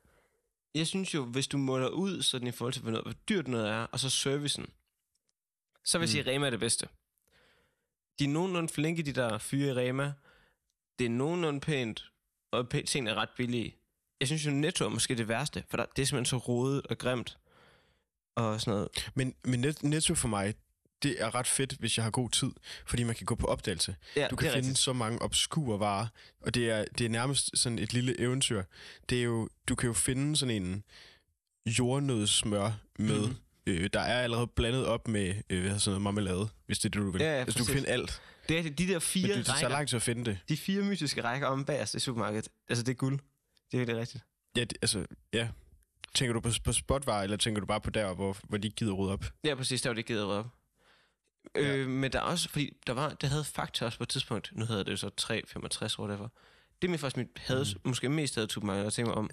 [0.74, 3.78] Jeg synes jo, hvis du måler ud sådan i forhold til, hvor dyrt noget er,
[3.82, 4.66] og så servicen,
[5.84, 6.10] så vil jeg Mm.
[6.12, 6.88] sige, at Rema er det bedste.
[8.18, 10.12] De er nogenlunde flinke, de der fyre i Rema.
[10.98, 12.04] Det er nogenlunde pænt,
[12.52, 13.76] og tingene er ret billige.
[14.20, 16.86] Jeg synes jo, Netto er måske det værste, for der, det er simpelthen så rodet
[16.86, 17.38] og grimt.
[18.36, 18.88] Og sådan noget.
[19.14, 20.54] Men, men net, Netto for mig,
[21.02, 22.50] det er ret fedt, hvis jeg har god tid,
[22.86, 23.96] fordi man kan gå på opdagelse.
[24.16, 24.78] Ja, Du kan finde rigtigt.
[24.78, 26.06] så mange obskure varer,
[26.40, 28.62] og det er, det er nærmest sådan et lille eventyr.
[29.08, 30.84] Det er jo, du kan jo finde sådan en
[31.78, 33.36] jordnødssmør med, mm.
[33.66, 37.06] øh, der er allerede blandet op med øh, sådan noget marmelade, hvis det er det,
[37.06, 37.22] du vil.
[37.22, 39.36] Ja, ja, altså, du kan finde alt, Det er det, de der men fire det,
[39.36, 39.68] det tager rækker.
[39.68, 40.38] lang tid at finde det.
[40.48, 42.48] De fire mytiske rækker om bagerst i supermarkedet.
[42.68, 43.18] Altså, det er guld.
[43.70, 44.24] Det er virkelig rigtigt.
[44.56, 45.48] Ja, det, altså, ja.
[46.14, 48.92] Tænker du på, på spotvarer, eller tænker du bare på der, hvor, hvor de gider
[48.92, 49.24] rydde op?
[49.44, 49.82] Ja, præcis.
[49.82, 50.46] Der var det givet op.
[51.54, 54.50] Øh, men der er også, fordi der var, det havde Fakta også på et tidspunkt,
[54.52, 56.28] nu hedder det jo så 365, whatever.
[56.82, 57.88] Det er faktisk mit havde, mm.
[57.88, 59.30] måske mest havde mig at tænke mig om.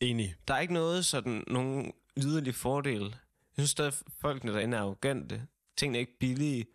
[0.00, 0.34] Enig.
[0.48, 3.02] Der er ikke noget sådan, nogen yderlig fordel.
[3.02, 3.10] Jeg
[3.56, 5.46] synes stadig, folkene derinde er arrogante.
[5.76, 6.66] Tingene er ikke billige.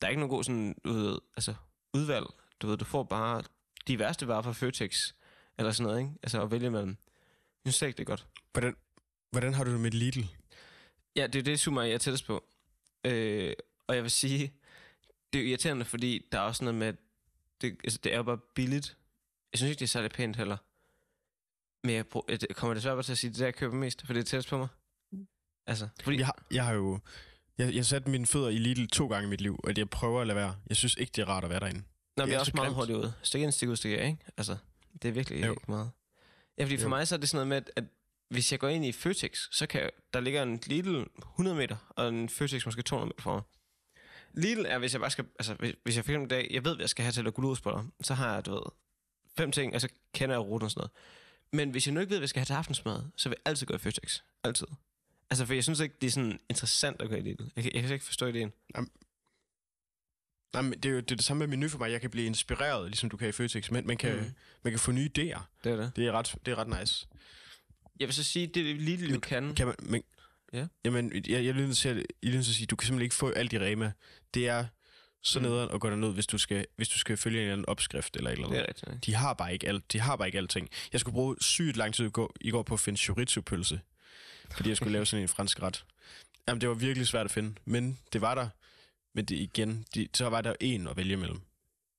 [0.00, 1.54] Der er ikke nogen god sådan, du ved, altså,
[1.94, 2.26] udvalg.
[2.60, 3.42] Du ved, du får bare
[3.86, 5.12] de værste varer fra Føtex,
[5.58, 6.12] eller sådan noget, ikke?
[6.22, 6.96] Altså at vælge mellem.
[7.64, 8.26] Jeg synes ikke, det er godt.
[8.52, 8.76] Hvordan,
[9.30, 10.20] hvordan har du det med Lidl?
[11.16, 12.44] Ja, det er det, Sumar, jeg er tættest på.
[13.04, 13.52] Øh,
[13.86, 14.52] og jeg vil sige,
[15.32, 16.96] det er irriterende, fordi der er også noget med, at
[17.60, 18.96] det, altså, det er jo bare billigt.
[19.52, 20.56] Jeg synes ikke, det er særlig pænt heller.
[21.84, 23.74] Men jeg, brug, jeg kommer desværre bare til at sige, det er det, jeg køber
[23.76, 24.68] mest, for det er tættest på mig.
[25.66, 26.16] Altså, fordi...
[26.18, 26.98] Jeg, har- jeg har jo...
[27.58, 30.20] Jeg, jeg satte mine fødder i Lidl to gange i mit liv, og jeg prøver
[30.20, 30.56] at lade være.
[30.68, 31.80] Jeg synes ikke, det er rart at være derinde.
[31.80, 31.84] Nå,
[32.16, 33.12] men det jeg er også så meget hurtigt ud.
[33.22, 34.18] Stik ind, stik ud, stik af, ikke?
[34.36, 34.56] Altså,
[35.02, 35.50] det er virkelig Jo.
[35.50, 35.90] ikke meget.
[36.58, 36.88] Ja, fordi for Jo.
[36.88, 37.84] mig så er det sådan noget med, at, at
[38.30, 41.76] hvis jeg går ind i Føtex, så kan jeg, der ligger en Lidl 100 meter,
[41.90, 43.42] og en Føtex måske 200 meter fra mig.
[44.34, 46.74] Lidl er, hvis jeg bare skal, altså hvis, hvis jeg for eksempel dag, jeg ved,
[46.74, 48.62] hvad jeg skal have til at gulerodsboller, så har jeg, du ved,
[49.36, 50.90] fem ting, og så kender jeg ruten og sådan noget.
[51.52, 53.50] Men hvis jeg nu ikke ved, hvad jeg skal have til aftensmad, så vil jeg
[53.50, 54.20] altid gå i Føtex.
[54.44, 54.66] Altid.
[55.30, 57.42] Altså, for jeg synes ikke, det er sådan interessant at i Lidl.
[57.56, 58.52] Jeg kan, jeg kan ikke forstå ideen.
[60.52, 61.90] Nej, men det er jo det, er det samme med menu for mig.
[61.92, 64.24] Jeg kan blive inspireret, ligesom du kan i Føtex, men man kan, Mm.
[64.64, 65.40] man kan få nye idéer.
[65.64, 65.92] Det er det.
[65.96, 67.06] Det er ret, det er ret nice.
[68.00, 69.54] Jeg vil så sige, det Lidl jo Men kan.
[69.54, 70.02] Kan man, men,
[70.52, 70.66] Ja.
[70.84, 73.14] Jamen, jeg, jeg er nødt til at, jeg er at sige, du kan simpelthen ikke
[73.14, 73.92] få alt i Rema.
[74.34, 74.66] Det er
[75.22, 75.42] så Mm.
[75.42, 78.16] nederen at gå derned, hvis du skal, hvis du skal følge en eller anden opskrift
[78.16, 78.68] eller et eller Det andet.
[78.80, 79.06] er rigtigt.
[79.06, 79.92] De har bare ikke alt.
[79.92, 80.68] De har bare ikke alting.
[80.92, 83.80] Jeg skulle bruge sygt lang tid i går, i går på at finde chorizo-pølse,
[84.52, 85.84] fordi jeg skulle lave sådan en fransk ret.
[86.48, 88.48] Jamen, det var virkelig svært at finde, men det var der.
[89.12, 91.40] Men det igen, de, så var der en at vælge mellem.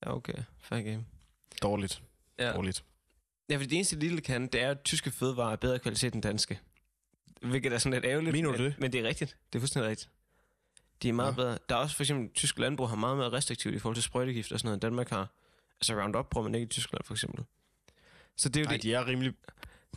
[0.05, 0.33] Ja, okay.
[0.59, 1.05] Fair game.
[1.61, 2.01] Dårligt.
[2.39, 2.51] Ja.
[2.51, 2.83] Dårligt.
[3.49, 6.23] Ja, fordi det eneste Lidl kan, det er, at tyske fødevarer er bedre kvalitet end
[6.23, 6.59] danske.
[7.41, 8.33] Hvilket er sådan lidt ærgerligt.
[8.33, 8.79] Mener du men, det?
[8.79, 9.37] Men det er rigtigt.
[9.53, 10.09] Det er fuldstændig rigtigt.
[11.01, 11.43] De er meget Nå.
[11.43, 11.57] bedre.
[11.69, 14.51] Der er også for eksempel, tysk landbrug har meget mere restriktivt i forhold til sprøjtegift
[14.51, 15.27] og sådan noget, end Danmark har.
[15.75, 17.45] Altså Roundup bruger man ikke i Tyskland, for eksempel.
[18.35, 18.83] Så det er jo Nej, det.
[18.83, 19.33] de er rimelig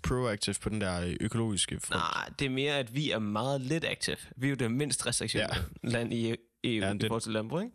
[0.03, 2.01] proactive på den der øh, økologiske front.
[2.01, 4.17] Nej, det er mere, at vi er meget lidt aktive.
[4.37, 5.49] Vi er jo det mindst restriktive ja.
[5.83, 7.75] Land i EU ja, i det- forhold til landbrug, ikke?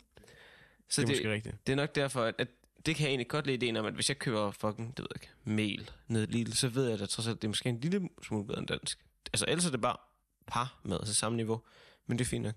[0.89, 1.67] Så det er det, rigtigt.
[1.67, 2.47] det er nok derfor, at, at
[2.85, 5.07] det kan jeg egentlig godt lide ideen om, at hvis jeg køber fucking, det ved
[5.15, 7.69] jeg ikke, mel ned i Lidl, så ved jeg at trods alt, det er måske
[7.69, 8.99] en lille smule bedre end dansk.
[9.33, 9.97] Altså ellers er det bare
[10.47, 11.61] par med, altså samme niveau.
[12.07, 12.55] Men det er fint nok.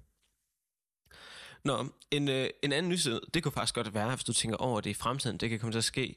[1.65, 4.81] Nå, en, øh, en anden nyhed, det kunne faktisk godt være, hvis du tænker over
[4.81, 6.17] det i fremtiden, det kan komme til at ske,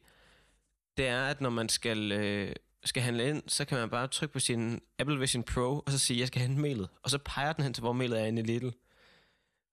[0.98, 4.34] det er, at når man skal, øh, skal handle ind, så kan man bare trykke
[4.34, 6.90] på sin Apple Vision Pro, og så sige, jeg skal hente melet.
[7.04, 8.70] Og så peger den hen til, hvor melet er inde i Lidl.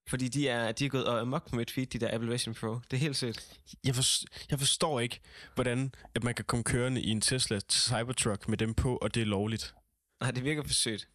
[0.09, 2.75] Fordi de er, de er gået amok på mit feed, de der Apple Vision Pro.
[2.91, 3.59] Det er helt sødt.
[3.85, 4.03] Jeg, for,
[4.51, 5.21] jeg forstår ikke,
[5.55, 9.21] hvordan at man kan komme kørende i en Tesla Cybertruck med dem på, og det
[9.21, 9.75] er lovligt.
[10.21, 11.09] Nej, det virker for sødt.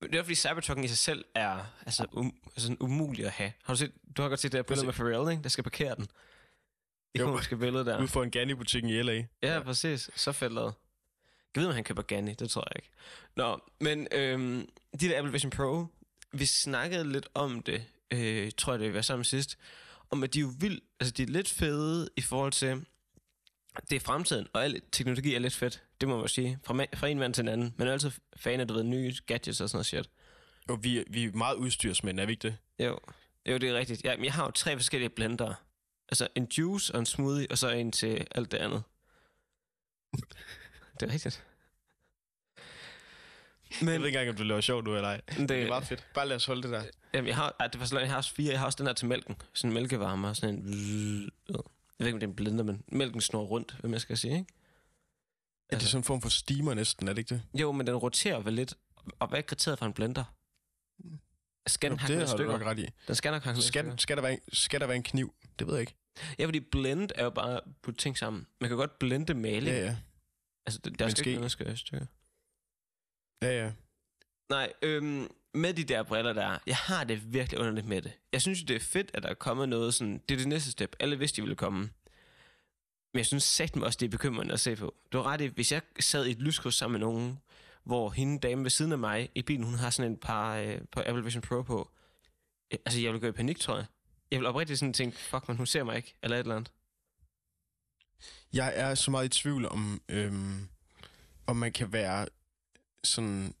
[0.00, 3.32] Men Det er fordi Cybertrucken i sig selv er altså, um, altså sådan umulig at
[3.32, 3.52] have.
[3.64, 5.42] Har du set, du har godt set det her billede med Pharrell, ikke?
[5.42, 6.06] Der skal parkere den.
[7.14, 7.56] Det Jo.
[7.58, 7.98] billede der.
[8.00, 9.22] Ude for en Gani-butikken i L.A.
[9.42, 10.10] Ja, præcis.
[10.16, 10.74] Så fedt lavet.
[11.54, 12.34] Jeg ved, om han køber Ganni.
[12.34, 12.90] Det tror jeg ikke.
[13.36, 14.68] Nå, men øhm,
[15.00, 15.86] de der Apple Vision Pro,
[16.32, 19.58] vi snakkede lidt om det, øh, tror jeg, det var sammen sidst,
[20.10, 22.84] om at de er jo vildt, altså de er lidt fede i forhold til,
[23.90, 27.08] det er fremtiden, og al teknologi er lidt fedt, det må man sige, fra, fra
[27.08, 27.74] en mand til en anden.
[27.76, 30.10] Men er altid fan af, du ved, nye gadgets og sådan noget shit.
[30.68, 32.56] Og vi, vi er meget udstyrsmænd, er vi ikke det?
[32.78, 32.98] Jo,
[33.48, 34.04] jo det er rigtigt.
[34.04, 35.54] Ja, men jeg har jo tre forskellige blender.
[36.08, 38.82] Altså en juice og en smoothie, og så en til alt det andet.
[41.00, 41.44] det er rigtigt.
[43.80, 45.20] Men, jeg ved ikke engang, om det laver sjovt nu eller ej.
[45.38, 46.06] det, Det er meget fedt.
[46.14, 46.84] Bare lad os holde det der.
[47.14, 48.50] jamen, jeg har, det var så langt, jeg har også fire.
[48.50, 49.36] Jeg har også den her til mælken.
[49.54, 51.30] Sådan en mælkevarmer, sådan en...
[51.98, 54.18] Jeg ved ikke, om det er en blender, men mælken snor rundt, hvad man skal
[54.18, 54.46] sige, ikke?
[55.68, 57.42] Er det sådan en form for steamer næsten, er det ikke det?
[57.60, 58.74] Jo, men den roterer vel lidt.
[59.18, 60.24] Og hvad er kriteriet for en blender?
[61.66, 62.86] Skal den hakke det har du nok ret i.
[63.06, 63.62] Den skal nok hakke.
[63.62, 65.34] Skal, skal, der være en, skal der være en kniv?
[65.58, 65.94] Det ved jeg ikke.
[66.38, 68.46] Ja, fordi blend er jo bare at putte ting sammen.
[68.60, 69.76] Man kan godt blende maling.
[69.76, 69.96] Ja, ja.
[70.66, 72.06] Altså, der, skal ikke noget, der skal i stykker.
[73.42, 73.72] Ja, ja.
[74.50, 78.12] Nej, øhm, med de der briller der, jeg har det virkelig underligt med det.
[78.32, 80.48] Jeg synes jo, det er fedt, at der er kommet noget sådan, det er det
[80.48, 80.96] næste step.
[81.00, 81.80] Alle vidste, de ville komme.
[83.12, 84.94] Men jeg synes satme også, det er bekymrende at se på.
[85.12, 87.38] Du har ret i, hvis jeg sad i et lyskryds sammen med nogen,
[87.84, 90.80] hvor hende dame ved siden af mig i bilen, hun har sådan en par øh,
[90.92, 91.90] på Apple Vision Pro på.
[92.70, 93.86] Altså, jeg vil gå i panik, tror jeg.
[94.30, 96.72] Jeg vil oprigtigt sådan tænke, fuck man, hun ser mig ikke, eller et eller andet.
[98.52, 100.68] Jeg er så meget i tvivl om, øhm,
[101.46, 102.26] om man kan være
[103.04, 103.54] sådan,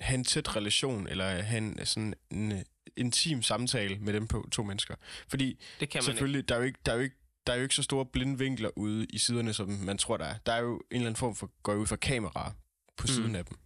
[0.00, 2.58] have en tæt relation, eller have en, sådan en øh,
[2.96, 4.94] intim samtale med dem på to mennesker.
[5.28, 6.04] Fordi Det kan man ikke.
[6.04, 8.06] selvfølgelig, der er, jo ikke, der, er jo ikke, der er jo ikke så store
[8.06, 10.38] blinde vinkler ude i siderne, som man tror, der er.
[10.46, 12.52] Der er jo en eller anden form for, går ud for kamera
[12.96, 13.06] på Mm.
[13.14, 13.58] siden af dem.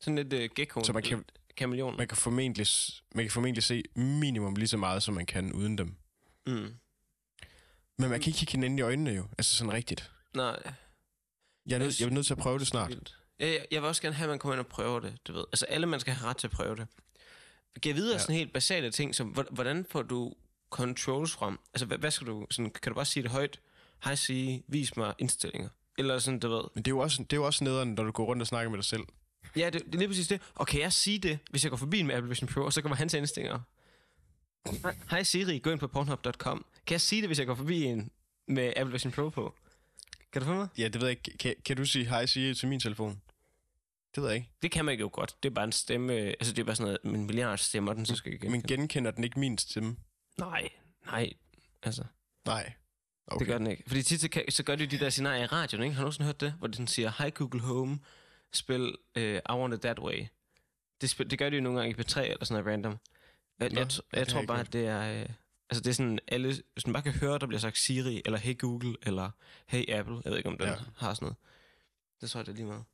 [0.00, 0.84] Sådan lidt uh, gecko.
[0.84, 1.24] Så man kan,
[1.56, 1.96] kameleon.
[1.96, 2.66] Man kan, formentlig,
[3.14, 5.94] man kan formentlig se minimum lige så meget, som man kan uden dem.
[6.46, 6.74] Mm.
[7.98, 9.24] Men man kan ikke kigge hinanden i øjnene jo.
[9.38, 10.10] Altså sådan rigtigt.
[10.34, 10.62] Nej.
[11.66, 12.88] Jeg er, nødt, jeg er nødt til at prøve det snart.
[12.88, 13.16] Vildt.
[13.40, 15.32] Ja, jeg, jeg vil også gerne have, at man kommer ind og prøver det, du
[15.32, 15.44] ved.
[15.52, 16.86] Altså, alle man skal have ret til at prøve det.
[17.82, 18.18] Giv videre ja.
[18.18, 20.32] Sådan helt basale ting, som, hvor- hvordan får du
[20.70, 21.58] controls frem?
[21.74, 23.60] Altså, hvad, hvad skal du, sådan, kan du bare sige det højt?
[24.04, 25.68] Hej, sige, vis mig indstillinger.
[25.98, 26.62] Eller sådan, du ved.
[26.74, 28.46] Men det er jo også, det er jo også nederen, når du går rundt og
[28.46, 29.02] snakker med dig selv.
[29.56, 30.40] Ja, det, det er lige præcis det.
[30.54, 32.72] Og kan jeg sige det, hvis jeg går forbi en med Apple Vision Pro, og
[32.72, 33.60] så kommer hans indstillinger?
[35.10, 36.64] Hej Siri, gå ind på pornhub.com.
[36.86, 38.10] Kan jeg sige det, hvis jeg går forbi en
[38.48, 39.54] med Apple Vision Pro på?
[40.32, 40.68] Kan du få mig?
[40.78, 41.38] Ja, det ved jeg ikke.
[41.38, 43.20] Kan, kan du sige hej Siri til min telefon?
[44.14, 44.50] Det ved jeg ikke.
[44.62, 45.36] Det kan man jo godt.
[45.42, 48.06] Det er bare en stemme, altså det er bare sådan noget, en milliard stemmer, den
[48.06, 48.68] så skal Men genkende.
[48.76, 49.96] genkender den ikke min stemme?
[50.38, 50.68] Nej,
[51.06, 51.32] nej,
[51.82, 52.04] altså,
[52.46, 52.72] Nej.
[53.26, 53.38] okay.
[53.38, 53.82] Det gør den ikke.
[53.86, 55.94] Fordi tit så, kan, så gør de de der scenarier i radioen, ikke?
[55.94, 56.52] Har du nogensinde hørt det?
[56.52, 57.98] Hvor de sådan siger, hej Google Home,
[58.52, 60.26] spil uh, I Want It That Way.
[61.00, 62.98] Det, spil, det gør de jo nogle gange i P3 eller sådan noget random.
[63.60, 65.20] Jeg, Nå, jeg, jeg har tror jeg bare, at det er...
[65.22, 65.28] Øh,
[65.70, 68.38] altså det er sådan, alle, hvis man bare kan høre, der bliver sagt Siri, eller
[68.38, 69.30] Hey Google, eller
[69.66, 70.20] Hey Apple.
[70.24, 70.76] Jeg ved ikke, om den Ja.
[70.96, 71.36] har sådan noget.
[72.20, 72.84] Det tror jeg, det er lige meget.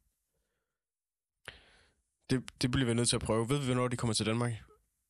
[2.30, 3.48] Det, det bliver vi nødt til at prøve.
[3.48, 4.52] Ved vi, hvornår de kommer til Danmark?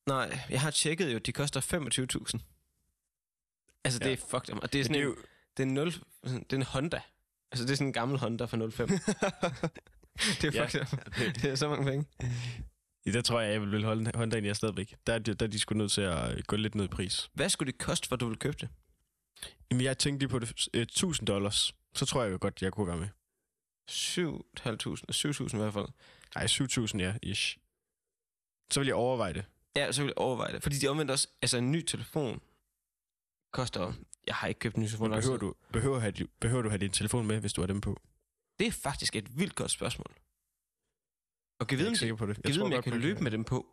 [0.06, 2.38] Nej, jeg har tjekket jo, de koster 25.000.
[3.84, 4.12] Altså, det Ja.
[4.12, 4.54] er fucked.
[4.62, 5.16] Og det er Men sådan det er en, jo,
[5.56, 5.92] det er, 0,
[6.24, 7.00] sådan- det er en Honda.
[7.52, 8.88] Altså, det er sådan en gammel Honda fra 05.
[10.40, 10.98] det er fucked.
[11.18, 12.06] Ja, det er så mange penge.
[13.04, 14.94] Der tror jeg, jeg vil holde Hondaen jeg stadigvæk.
[15.06, 16.88] Der, er de- der er de sgu nødt til at øh, gå lidt ned i
[16.88, 17.30] pris.
[17.32, 18.68] Hvad skulle det koste, for du ville købe det?
[19.70, 20.68] Jamen, jeg tænkte lige på det.
[20.74, 21.74] Øh, 1000 dollars.
[21.94, 23.08] Så tror jeg jo godt, jeg kunne være med.
[23.90, 25.86] 7.500, 7.000 i hvert fald.
[26.34, 27.58] Nej, 7000, ja, ish.
[28.70, 29.44] Så vil jeg overveje det.
[29.76, 30.62] Ja, så vil jeg overveje det.
[30.62, 32.40] Fordi de omvendt også, altså en ny telefon
[33.52, 33.92] koster,
[34.26, 35.04] jeg har ikke købt en ny telefon.
[35.10, 37.66] Men lang behøver du, behøver, have, behøver du have din telefon med, hvis du har
[37.66, 38.00] dem på?
[38.58, 40.14] Det er faktisk et vildt godt spørgsmål.
[41.62, 42.42] Og kan Jeg er vide, om det- på det.
[42.42, 43.66] kan vide, om jeg kan løbe med dem på.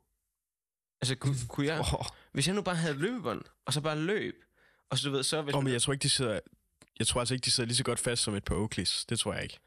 [1.02, 4.36] Altså, kunne, kunne jeg, Åh, hvis jeg nu bare havde løbebånd, og så bare løb,
[4.90, 6.40] og så du ved, så hvis, oh, men jeg tror ikke, de sidder...
[7.00, 9.06] Jeg tror altså ikke, de sidder lige så godt fast som et par Oakleys.
[9.06, 9.60] Det tror jeg ikke.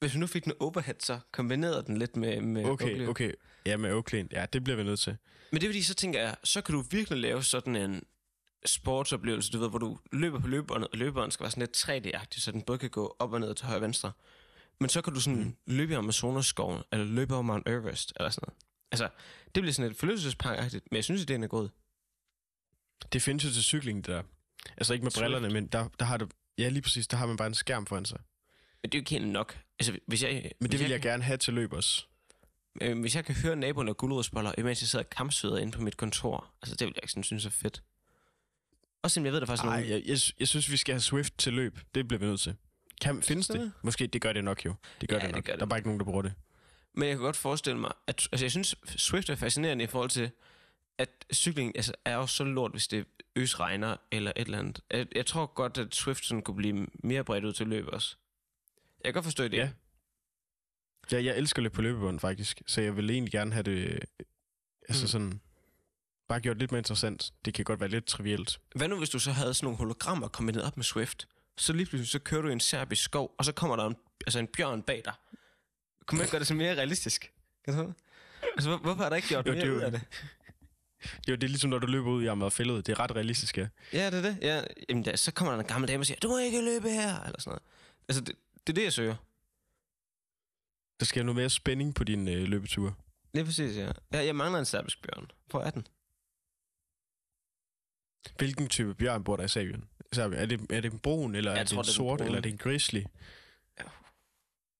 [0.00, 3.06] hvis vi nu fik den overhead, så kombinerede den lidt med, med Okay, Oakley.
[3.08, 3.32] okay.
[3.66, 4.24] Ja, med Oakley.
[4.32, 5.16] Ja, det bliver vi nødt til.
[5.52, 8.02] Men det er fordi, så tænker jeg, så kan du virkelig lave sådan en
[8.66, 11.76] sportsoplevelse, du ved, hvor du løber på løbebåndet, og løbebåndet skal være sådan lidt
[12.16, 14.12] 3D-agtigt, så den både kan gå op og ned til højre og venstre.
[14.80, 15.54] Men så kan du sådan mm.
[15.66, 18.58] løbe i Amazonas-skoven, eller løbe over Mount Everest, eller sådan noget.
[18.92, 19.08] Altså,
[19.54, 21.68] det bliver sådan et forlystelsespark-agtigt, men jeg synes, at det er god.
[23.12, 24.22] Det findes jo til cykling, det der.
[24.76, 25.22] Altså ikke med Swift.
[25.22, 26.28] brillerne, men der, der har du...
[26.58, 27.08] Ja, lige præcis.
[27.08, 28.18] Der har man bare en skærm foran sig.
[28.82, 29.58] Men det er jo ikke helt nok.
[29.78, 32.04] Altså, hvis jeg, Men det vil jeg kan, gerne have til løb også.
[32.80, 35.82] øh, hvis jeg kan høre naboen og guldrødsboller, imens jeg sidder og kampsveder inde på
[35.82, 37.82] mit kontor, altså det vil jeg ikke sådan synes er fedt.
[39.02, 39.90] Også selvom jeg ved, der faktisk Nej, nogen...
[39.92, 41.78] jeg, jeg, jeg synes, vi skal have Swift til løb.
[41.94, 42.56] Det bliver vi nødt til.
[43.00, 43.60] Kan, findes det?
[43.60, 43.72] det?
[43.82, 44.74] Måske, det gør det nok jo.
[45.00, 45.44] Det gør Ja, det det nok.
[45.44, 46.34] gør det der er bare ikke nogen, der bruger det.
[46.94, 50.10] Men jeg kan godt forestille mig, at altså, jeg synes, Swift er fascinerende i forhold
[50.10, 50.30] til,
[50.98, 53.06] at cykling altså, er jo så lort, hvis det
[53.36, 54.80] øs regner eller et eller andet.
[54.90, 58.16] Jeg, jeg tror godt, at Swift sådan kunne blive mere bredt ud til løb også.
[59.04, 59.56] Jeg kan godt forstå det.
[59.56, 59.70] Ja.
[61.12, 62.62] Ja, jeg elsker løb på løbebånd, faktisk.
[62.66, 64.00] Så jeg vil egentlig gerne have det...
[64.88, 65.08] Altså Mm.
[65.08, 65.40] sådan...
[66.28, 67.32] Bare gjort lidt mere interessant.
[67.44, 68.60] Det kan godt være lidt trivielt.
[68.74, 71.28] Hvad nu, hvis du så havde sådan nogle hologrammer kombineret op med Swift?
[71.58, 73.96] Så lige pludselig, så kører du i en serbisk skov, og så kommer der en,
[74.26, 75.12] altså en bjørn bag dig.
[76.06, 77.32] Kunne man ikke gøre det så mere realistisk?
[77.64, 77.92] Kan du?
[78.42, 80.02] Altså, hvor, hvorfor har der ikke gjort Jo, mere det er jo- ud af det?
[81.28, 82.86] Jo, det er ligesom, når du løber ud i Amagerfællet.
[82.86, 83.68] Det er ret realistisk, ja.
[83.92, 84.38] Ja, det er det.
[84.42, 86.90] Ja, jamen, da, så kommer der en gammel dame og siger, du må ikke løbe
[86.90, 87.62] her, eller sådan noget.
[88.08, 89.14] Altså, det, det er det, jeg søger.
[91.00, 92.98] Der skal noget mere spænding på din øh, løbetur.
[93.34, 93.92] Lige præcis, ja.
[94.10, 95.30] Jeg, jeg mangler en serbisk bjørn.
[95.46, 95.86] Hvor er den?
[98.38, 99.84] Hvilken type bjørn bor der i Serbien?
[100.12, 100.40] Serbien?
[100.42, 102.20] Er det, er det en brun, eller Jeg er det tror, en det er sort,
[102.20, 103.02] eller er det en grizzly?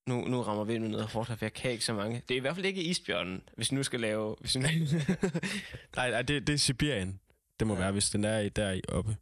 [0.06, 2.22] Nu, nu rammer vi ind noget hårdt her, for jeg kan ikke så mange.
[2.28, 4.36] Det er i hvert fald ikke isbjørnen, hvis vi nu skal lave...
[4.40, 4.68] Hvis vi nu...
[5.96, 7.20] Nej, nej det, det er Sibirien.
[7.60, 7.80] Det må Ja.
[7.80, 9.16] være, hvis den er i- der i oppe.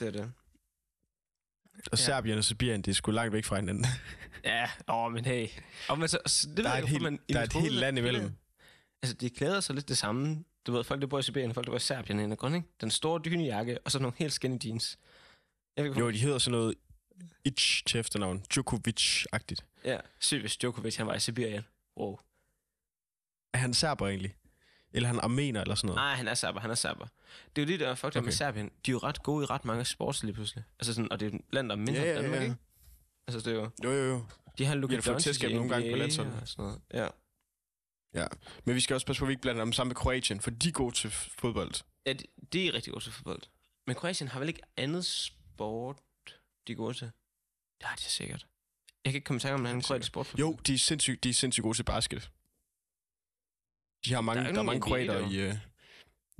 [0.00, 0.32] det er det.
[1.76, 1.96] Og Ja.
[1.96, 3.86] Serbien og Sibirien, det er sgu langt væk fra hinanden.
[4.44, 5.48] Ja, åh, men hey.
[5.88, 7.98] Og men så, så, det Der er jo, helt- man, der er et helt land
[7.98, 8.32] imellem.
[9.02, 10.44] Altså, de klæder sig lidt det samme.
[10.66, 12.68] Du ved, folk, der bor i Sibirien, folk, der bor i Serbien, en grund, ikke?
[12.80, 14.98] Den store dynejakke, og så nogle helt skinny jeans.
[15.76, 16.74] Jeg ved, Jo, de hedder sådan noget
[17.44, 18.44] Itch til efternavn.
[18.54, 19.64] Djokovic-agtigt.
[19.84, 21.62] Ja, sygt, hvis Djokovic, han var i Sibirien.
[21.96, 22.18] Wow.
[23.52, 24.36] Er han serber egentlig?
[24.92, 25.96] Eller er han armener eller sådan noget?
[25.98, 27.06] Nej, han er serber, han er serber.
[27.56, 28.24] Det er jo det, der er fucked okay.
[28.24, 28.32] med.
[28.32, 28.66] Serbien.
[28.86, 30.64] De er jo ret gode i ret mange sports lige pludselig.
[30.78, 32.42] Altså sådan, og det er land, der er mindre Ja, end ja, Danmark, ja.
[32.42, 32.56] ikke?
[33.26, 33.70] Altså, det er jo...
[33.84, 34.24] Jo, jo, jo.
[34.58, 36.38] De har Luka Doncic i nogle gange på landsholdet.
[36.40, 37.12] og sådan noget.
[38.14, 38.26] Ja.
[38.64, 40.50] Men vi skal også passe på, at vi ikke blander dem sammen med Kroatien, for
[40.50, 41.74] de er gode til fodbold.
[42.06, 43.42] ja, de, de er rigtig gode til fodbold.
[43.86, 45.32] Men Kroatien har vel ikke andet
[45.66, 46.02] sport,
[46.66, 47.10] de er gode til?
[47.78, 48.46] Det har de sikkert.
[49.04, 50.34] Jeg kan ikke komme i tanke om, at han er kroatisk sport.
[50.38, 52.30] Jo, de er sindssygt, de er sindssygt gode til basket.
[54.04, 55.36] De har mange, Der er der er, mange kroater i...
[55.36, 55.54] Øh...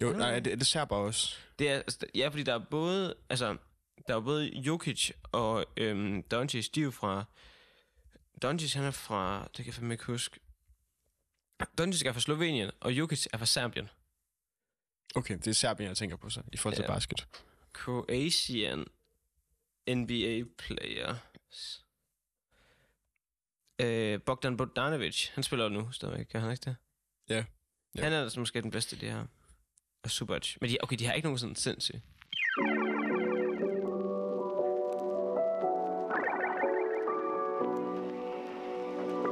[0.03, 0.17] Jo, Ja.
[0.17, 1.37] nej, er det, er det serber også?
[1.59, 3.57] Det er, altså, ja, fordi der er både, altså,
[4.09, 7.25] der er både Jokic og øhm, Doncic, de er jo fra,
[8.43, 10.41] Doncic han er fra, det kan jeg fandme ikke huske,
[11.79, 13.89] Doncic er fra Slovenien, og Jokic er fra Serbien.
[15.15, 16.95] Okay, det er Serbien, jeg tænker på så, i forhold til Ja.
[16.95, 17.29] basket.
[17.73, 18.87] Croatian
[19.89, 21.15] NBA player.
[23.81, 26.77] Øh, Bogdan Bogdanovic, han spiller nu stadigvæk, gør han ikke det?
[27.29, 27.45] Ja.
[27.97, 28.03] Ja.
[28.03, 29.27] Han er altså måske den bedste, de her.
[30.03, 30.57] Og Subac.
[30.61, 32.03] Men de, okay, de har ikke nogen sådan sindssyge.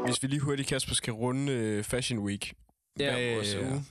[0.05, 2.55] Hvis vi lige hurtigt, Kasper, skal runde øh, Fashion Week.
[2.99, 3.85] Ja, vores øh, uge.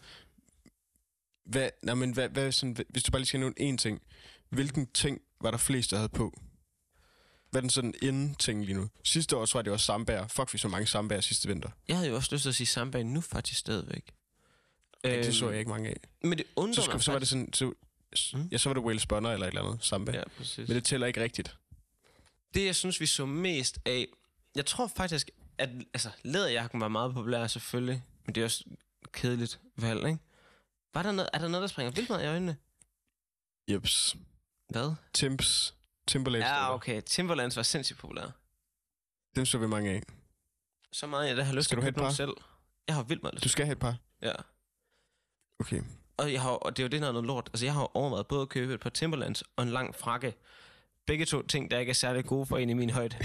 [1.46, 4.02] Hvad, nej, men hvad, hvad, sådan, hvis du bare lige skal nævne én ting.
[4.50, 6.34] Hvilken ting var der flest, der havde på?
[7.52, 8.90] Hvad den sådan inden-ting lige nu?
[9.04, 10.28] Sidste år, så var det også sambager.
[10.28, 11.70] Fuck, vi så mange sambager sidste vinter.
[11.88, 14.14] Jeg havde jo også lyst til at sige samba nu faktisk stadigvæk.
[15.04, 15.98] Ja, det så Øhm, jeg ikke mange af.
[16.24, 17.54] Men det undrer Så, skulle, så var det sådan...
[17.54, 17.74] Så,
[18.34, 18.48] Mm.
[18.52, 20.12] ja, så var det Wales Bonner eller et eller andet samba.
[20.12, 20.18] Ja.
[20.18, 20.68] Ja, præcis.
[20.68, 21.58] Men det tæller ikke rigtigt.
[22.54, 24.08] Det, jeg synes, vi så mest af...
[24.56, 28.64] Jeg tror faktisk, at altså, læderjakken var meget populær selvfølgelig, men det er også
[29.12, 30.18] kedeligt valg, ikke?
[30.94, 32.58] Var der noget, er der noget, der springer vildt meget i øjnene?
[33.72, 34.16] Jeps.
[34.70, 34.94] Hvad?
[35.14, 35.76] Timps.
[36.10, 36.46] Timberlands.
[36.46, 37.02] Ja, okay.
[37.06, 38.32] Timberlands var sindssygt populær.
[39.36, 40.04] Dem så vi mange af.
[40.92, 42.34] Så meget, jeg da har lyst Skal til du at købe nogle selv.
[42.88, 43.44] Jeg har vildt meget lyst.
[43.44, 43.96] Du skal have et par.
[44.22, 44.32] Ja.
[45.60, 45.82] Okay.
[46.18, 47.50] Og, jeg har, og det er jo det, der er noget lort.
[47.54, 50.36] Altså, jeg har overvejet både at købe et par Timberlands og en lang frakke.
[51.08, 53.18] Begge to ting, der ikke er særlig gode for en i min højde.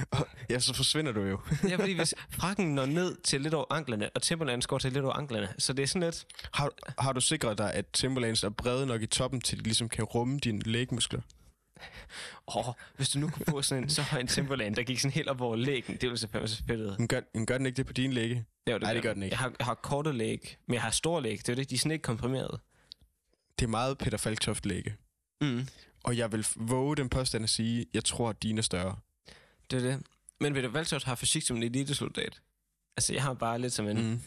[0.50, 1.40] ja, så forsvinder du jo.
[1.68, 5.04] Ja, fordi hvis frakken når ned til lidt over anklerne, og Timberlands går til lidt
[5.04, 6.26] over anklerne, så det er sådan lidt...
[6.52, 9.88] Har, har du sikret dig, at Timberlands er brede nok i toppen, til de ligesom
[9.88, 11.20] kan rumme dine lægmuskler?
[12.56, 12.64] Åh,
[12.96, 15.28] hvis du nu kunne få sådan en så høj en Timberland, der gik sådan helt
[15.28, 16.98] op over lægen, det ville selvfølgelig så fedt.
[16.98, 18.44] Men gør, men gør den ikke det på dine læge?
[18.66, 19.34] Ja, Nej, det gør den ikke.
[19.34, 21.38] Jeg har, jeg har korte læg, men jeg har store læg.
[21.38, 22.60] Det er det, de er sådan ikke komprimeret.
[23.58, 24.96] Det er meget Peter Falktoft læge.
[25.40, 25.66] Mm.
[26.04, 28.96] Og jeg vil våge den påstand at sige, jeg tror, at dine er større.
[29.70, 30.02] Det er det.
[30.40, 32.40] Men Peter Valtoft har fysik som en elitesoldat.
[32.96, 34.20] Altså, jeg har bare lidt som en, mm.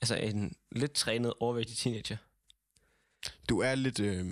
[0.00, 2.16] altså en lidt trænet, overvægtig teenager.
[3.48, 4.24] Du er lidt øh,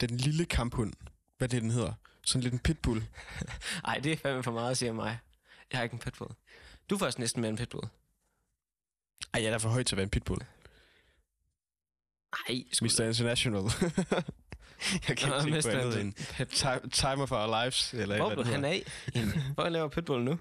[0.00, 0.92] den lille kamphund.
[1.38, 1.92] Hvad det, den hedder?
[2.24, 3.02] Sådan lidt en pitbull.
[3.84, 5.18] Ej, det er fandme for meget at sige om mig.
[5.72, 6.30] Jeg har ikke en pitbull.
[6.90, 7.88] Du er faktisk næsten mere en pitbull.
[9.34, 10.40] Ej, jeg er da for høj til at være en pitbull.
[12.48, 13.00] Ej, sgu Mr.
[13.06, 13.62] International.
[15.08, 17.94] jeg kan Nå, ikke tænke på andet end Pit- Ti- Timer for Our Lives.
[17.94, 18.82] Eller Hvor blev han af?
[19.54, 20.38] Hvor laver pitbull nu?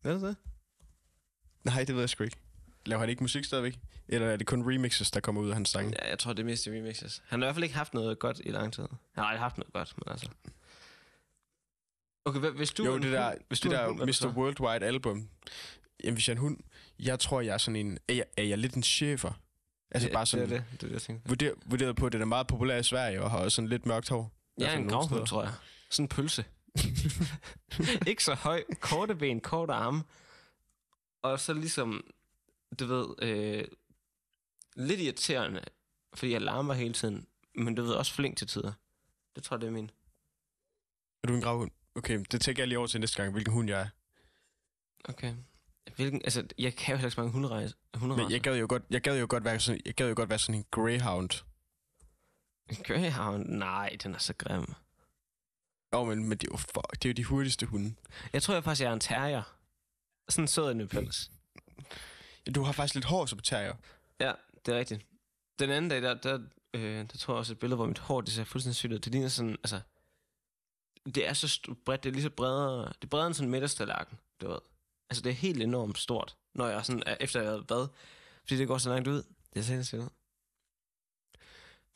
[0.00, 0.36] Hvad er det?
[1.64, 2.36] Nej, det ved jeg sgu ikke.
[2.86, 3.78] Laver han ikke musik stadigvæk?
[4.08, 5.92] Eller er det kun remixes, der kommer ud af hans sange?
[6.02, 7.22] Ja, jeg tror, det er mest remixes.
[7.26, 8.82] Han har i hvert fald ikke haft noget godt i lang tid.
[8.82, 10.28] Han har aldrig haft noget godt, men altså...
[12.24, 14.32] Okay, hvis du jo, det der, hvis det du er der hund, Mr.
[14.36, 15.28] Worldwide album.
[16.04, 16.56] Jamen, hvis jeg er en hund,
[16.98, 17.98] jeg tror, jeg er sådan en...
[18.08, 19.40] Er jeg, er jeg lidt en chefer?
[19.90, 20.48] Altså Ja, bare sådan...
[20.48, 21.28] Det er det, det, er det jeg tænker.
[21.28, 23.86] Vurder, vurderet på, at den er meget populær i Sverige, og har også sådan lidt
[23.86, 24.32] mørkt hår.
[24.58, 25.52] Jeg er fald en gravhund, tror jeg.
[25.90, 26.44] Sådan en pølse.
[28.10, 28.64] ikke så høj.
[28.80, 30.02] Korte ben, korte arme.
[31.22, 32.04] Og så ligesom,
[32.78, 33.64] du ved, øh,
[34.76, 35.64] lidt irriterende,
[36.14, 37.26] fordi jeg larmer hele tiden.
[37.54, 38.72] Men du ved, også flink til tider.
[39.36, 39.90] Det tror jeg, det er min.
[41.22, 41.70] Er du en gravhund?
[41.94, 43.88] Okay, det tænker jeg lige over til næste gang, hvilken hund jeg er.
[45.08, 45.34] Okay.
[45.96, 47.74] Hvilken, altså, jeg kan jo heller ikke så mange hunderejse.
[48.00, 50.28] Men jeg gad jo godt, jeg gad jo godt være sådan, jeg gad jo godt
[50.28, 51.30] være sådan en greyhound.
[52.84, 53.44] Greyhound?
[53.44, 54.74] Nej, den er så grim.
[55.92, 57.94] Åh, oh, men, men det er jo fuck, det er jo de hurtigste hunde.
[58.32, 59.42] Jeg tror jeg faktisk, jeg er en terrier.
[60.28, 61.30] Sådan en sød en pels.
[62.54, 63.74] Du har faktisk lidt hår som terrier.
[64.20, 64.32] Ja,
[64.66, 65.06] det er rigtigt.
[65.58, 66.38] Den anden dag, der, der,
[66.74, 68.98] øh, der tror jeg også et billede, hvor mit hår, det ser fuldstændig sygt ud.
[68.98, 69.80] Det ligner sådan, altså...
[71.14, 72.86] Det er så bredt, det er lige så bredere...
[72.88, 74.58] Det er bredere end sådan en middagstallerken, du ved.
[75.10, 77.88] Altså, det er helt enormt stort, når jeg sådan, er- efter jeg har været bad.
[78.40, 79.22] Fordi det går så langt ud.
[79.54, 80.08] Det er sindssygt ud.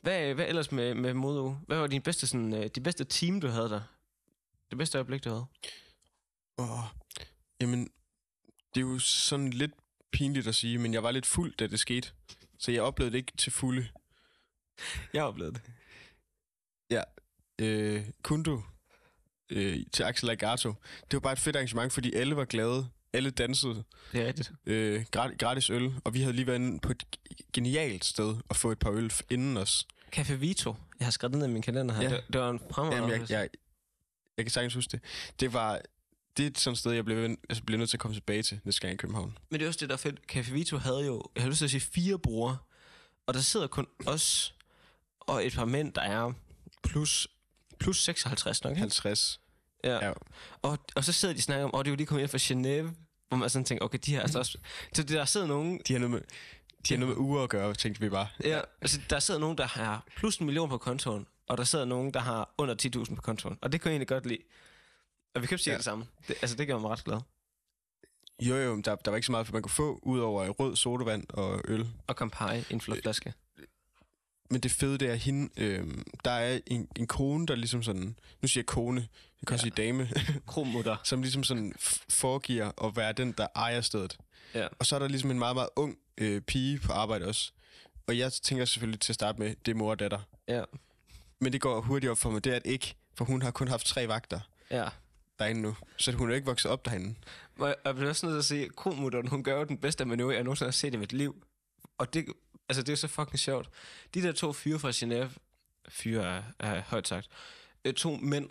[0.00, 1.60] Hvad, hvad ellers med, med modeuge?
[1.66, 3.82] Hvad var din bedste, sådan, øh, de bedste team, du havde der?
[4.70, 5.46] Det bedste øjeblik, du havde?
[6.58, 6.84] Åh,
[7.60, 7.90] jamen,
[8.74, 9.72] det er jo sådan lidt
[10.12, 12.08] pinligt at sige, men jeg var lidt fuld, da det skete.
[12.58, 13.88] Så jeg oplevede det ikke til fulde.
[15.12, 15.62] Jeg har oplevet det.
[17.58, 18.62] Øh, kunne du
[19.50, 20.74] øh, til Axel Agato.
[21.00, 22.88] Det var bare et fedt arrangement, fordi alle var glade.
[23.12, 23.84] Alle dansede.
[24.12, 24.52] Det er rigtigt.
[24.66, 25.94] Øh, gratis, gratis øl.
[26.04, 27.04] Og vi havde lige været inde på et
[27.52, 29.86] genialt sted at få et par øl inden os.
[30.16, 30.74] Café Vito.
[30.98, 32.02] Jeg har skrevet det ned i min kalender her.
[32.02, 32.08] Ja.
[32.10, 32.16] Ja.
[32.16, 33.48] Det, det var en fremragende Jamen, jeg, jeg,
[34.36, 35.00] jeg kan sagtens huske det.
[35.40, 35.80] Det var...
[36.36, 38.60] Det er sådan et sted, jeg bliver, altså, bliver nødt til at komme tilbage til,
[38.64, 39.38] næste gang i København.
[39.50, 40.20] Men det er også det, der er fedt.
[40.32, 42.58] Café Vito havde jo, jeg har lyst til at sige, fire brugere.
[43.26, 44.54] Og der sidder kun os
[45.20, 46.32] og et par mænd, der er
[46.82, 47.28] plus,
[47.78, 48.70] plus 56 nok.
[48.70, 48.80] ikke?
[48.80, 49.40] 50.
[49.84, 50.06] Ja.
[50.06, 50.12] Ja.
[50.62, 52.30] Og, og så sidder de og snakker om, åh, det er jo lige kommet ind
[52.30, 52.94] fra Genève.
[53.28, 54.58] Hvor man sådan tænker, okay, de her er altså også...
[54.92, 55.80] Så der sidder nogen...
[55.88, 56.20] De har noget med,
[56.88, 58.28] de har noget med uger at gøre, tænkte vi bare.
[58.44, 61.84] Ja, altså, der sidder nogen, der har plus en million på kontoen, og der sidder
[61.84, 63.58] nogen, der har under 10.000 på kontoen.
[63.62, 64.42] Og det kan jeg egentlig godt lide.
[65.34, 65.76] Og vi jo sige ja.
[65.76, 66.06] Det samme.
[66.28, 67.20] Det, altså, det gør mig ret glad.
[68.42, 70.76] Jo, jo, der, der var ikke så meget, for man kunne få, ud over rød
[70.76, 71.86] sodavand og øl.
[72.06, 73.34] Og Campari en flot flaske.
[74.50, 75.86] Men det fede, det er hende, øh,
[76.24, 79.00] der er en, en kone, der ligesom sådan, nu siger jeg kone,
[79.40, 79.74] jeg kan også Ja.
[79.74, 80.08] sige dame,
[80.46, 80.96] Kromutter.
[81.04, 81.72] som ligesom sådan
[82.08, 84.18] foregiver at være den, der ejer stedet.
[84.54, 84.66] Ja.
[84.78, 87.52] Og så er der ligesom en meget, meget ung øh, pige på arbejde også.
[88.06, 90.20] Og jeg tænker selvfølgelig til at starte med, det er mor og datter.
[90.48, 90.62] Ja.
[91.40, 93.68] Men det går hurtigt op for mig, det er det ikke, for hun har kun
[93.68, 94.88] haft tre vagter Ja.
[95.38, 95.76] Derinde nu.
[95.96, 97.14] Så hun er ikke vokset op derinde.
[97.58, 100.04] Og jeg- jeg bliver også nødt til at sige, kromutteren, hun gør jo den bedste
[100.04, 101.44] manøvre, jeg nogensinde har set i mit liv.
[101.98, 102.26] Og det,
[102.68, 103.68] altså, det er så fucking sjovt.
[104.14, 105.28] De der to fyre fra Genève,
[105.88, 107.28] fyre er, er højt sagt,
[107.84, 108.48] øh, to mænd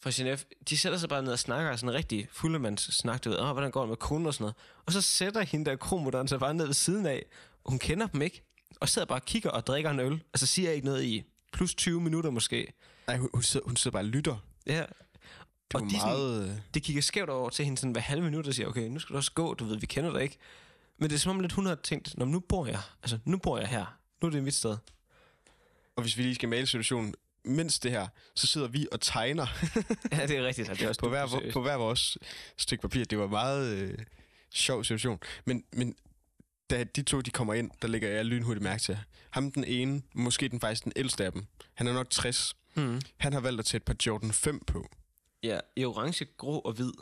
[0.00, 3.28] fra Genève, de sætter sig bare ned og snakker sådan en rigtig fuldemands snak, du
[3.30, 4.54] ved, oh, hvordan går det med konen og sådan noget.
[4.86, 7.26] Og så sætter hende der kromutteren sig bare ned ved siden af.
[7.66, 8.42] Hun kender dem ikke,
[8.80, 10.22] og sidder bare og kigger og drikker en øl.
[10.34, 12.72] Altså siger ikke noget i plus 20 minutter måske.
[13.06, 14.36] Nej, hun, hun, sidder, hun sidder bare og lytter.
[14.66, 14.84] Ja,
[15.72, 16.50] Det Og de er sådan- meget...
[16.50, 18.98] øh, det kigger skævt over til hende sådan hver halve minut og siger, okay, nu
[18.98, 20.36] skal du også gå, du ved, vi kender dig ikke.
[20.98, 23.38] Men det er som om lidt, hun har tænkt, Nå, nu bor jeg, altså nu
[23.38, 23.98] bor jeg her.
[24.22, 24.76] Nu er det mit sted.
[25.96, 29.46] Og hvis vi lige skal male situationen, mens det her, så sidder vi og tegner
[30.12, 30.68] ja, det er rigtigt.
[30.70, 31.52] Det er også på hver, seriøst.
[31.52, 32.18] på hver vores
[32.56, 33.04] stykke papir.
[33.04, 33.98] Det var meget øh,
[34.50, 35.20] sjov situation.
[35.44, 35.94] Men, men
[36.70, 38.98] da de to de kommer ind, der lægger jeg lynhurtigt mærke til.
[39.30, 42.56] Ham den ene, måske den faktisk den ældste af dem, han er nok 60.
[42.74, 43.00] Mm.
[43.16, 44.88] Han har valgt at tage et par Jordan 5 på.
[45.46, 46.92] Ja, i orange, grå og hvid.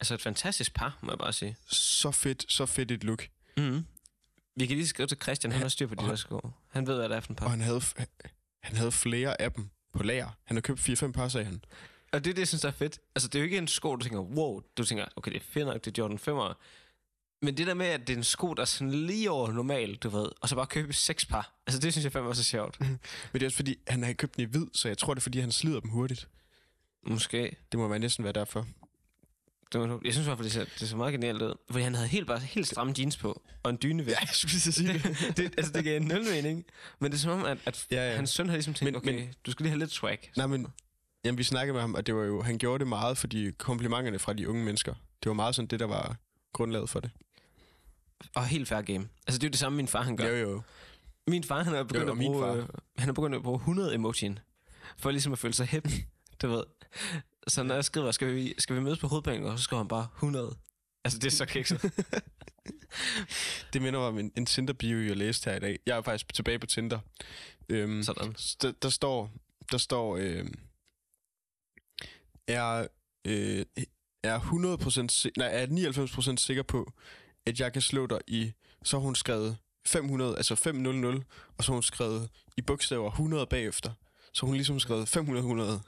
[0.00, 1.56] Altså et fantastisk par, må jeg bare sige.
[1.66, 3.28] Så fedt, så fedt et look.
[3.56, 3.86] Mm.
[4.56, 6.50] Vi kan lige skrive til Christian, han har styr på de der sko.
[6.68, 7.44] Han ved, hvad det er for en par.
[7.44, 7.80] Og han havde,
[8.62, 10.28] han havde flere af dem på lager.
[10.44, 11.64] Han har købt 4-5 par, sagde han.
[12.12, 12.98] Og det er det, jeg synes, der er fedt.
[13.14, 15.44] Altså, det er jo ikke en sko, du tænker, wow, du tænker, okay, det er
[15.50, 16.54] fedt nok, det er Jordan 5'er.
[17.42, 19.96] Men det der med, at det er en sko, der er sådan lige over normal,
[19.96, 21.54] du ved, og så bare købe seks par.
[21.66, 22.80] Altså, det synes jeg fandme også er sjovt.
[22.80, 22.98] Men
[23.34, 25.22] det er også fordi, han har købt dem i hvid, så jeg tror, det er
[25.22, 26.28] fordi, han slider dem hurtigt.
[27.06, 27.56] Måske.
[27.72, 28.66] Det må være næsten være derfor.
[29.72, 31.54] Det var, jeg synes i hvert fald, det ser, det ser meget genialt ud.
[31.70, 34.12] Fordi han havde helt, bare helt stramme jeans på, og en dyne ved.
[34.12, 35.02] Ja, jeg skulle sige det.
[35.36, 36.64] det, altså, det gav en nul mening.
[36.98, 38.16] Men det er som om, at, at Ja, ja.
[38.16, 40.30] hans søn har ligesom tænkt, Men- okay, men- du skal lige have lidt swag.
[40.36, 40.66] Nej, men
[41.24, 43.52] jamen, vi snakkede med ham, og det var jo, han gjorde det meget for de
[43.58, 44.94] komplimenterne fra de unge mennesker.
[45.22, 46.16] Det var meget sådan det, der var
[46.52, 47.10] grundlaget for det.
[48.34, 49.08] Og helt fair game.
[49.26, 50.28] Altså, det er jo det samme, min far han gør.
[50.28, 50.62] Jo, jo.
[51.26, 53.94] Min far, han er begyndt, Jo, at, bruge, øh, han er begyndt at bruge 100
[53.94, 54.38] emojien.
[54.98, 55.88] For ligesom at føle sig hip,
[56.42, 56.64] du ved.
[57.48, 60.08] Så når jeg skriver, skal vi, skal vi mødes på hovedbanken, så skriver han bare
[60.16, 60.56] 100.
[61.04, 61.80] Altså, det er så kikset.
[63.72, 65.78] Det minder mig om en, en Tinder-bio, jeg læste her i dag.
[65.86, 66.98] Jeg er faktisk tilbage på Tinder.
[67.68, 68.32] Øhm, Sådan.
[68.62, 69.30] der, der står,
[69.70, 70.46] der står øh,
[72.48, 72.86] er,
[73.26, 73.66] øh,
[74.24, 75.66] er 100% si- nej, er
[76.32, 76.92] 99% sikker på,
[77.46, 78.52] at jeg kan slå dig i,
[78.84, 81.22] så har hun skrevet 500, altså 500,
[81.58, 83.90] og så har hun skrevet i bogstaver 100 bagefter.
[84.32, 85.82] Så hun ligesom skrevet 500, 100.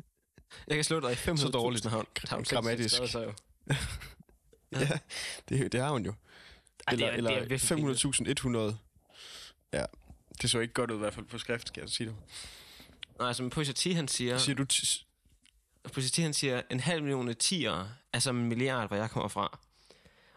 [0.68, 1.86] Jeg kan slå dig i 500 Så dårligt.
[1.86, 2.06] Havn,
[2.44, 2.96] Grammatisk.
[2.96, 3.32] Så, jo.
[4.80, 4.88] ja,
[5.48, 6.14] det, det har hun jo.
[6.86, 8.76] Ej, det Eller, er- det er eller virkelig 500.100.
[9.72, 9.84] Ja,
[10.42, 12.16] det så ikke godt ud i hvert fald på skrift, skal jeg sige det.
[13.18, 14.64] Nej, altså, men Pusha T, han siger, Siger du...
[15.92, 19.28] Pusha T, han siger, en halv million tiere er som en milliard, hvor jeg kommer
[19.28, 19.58] fra.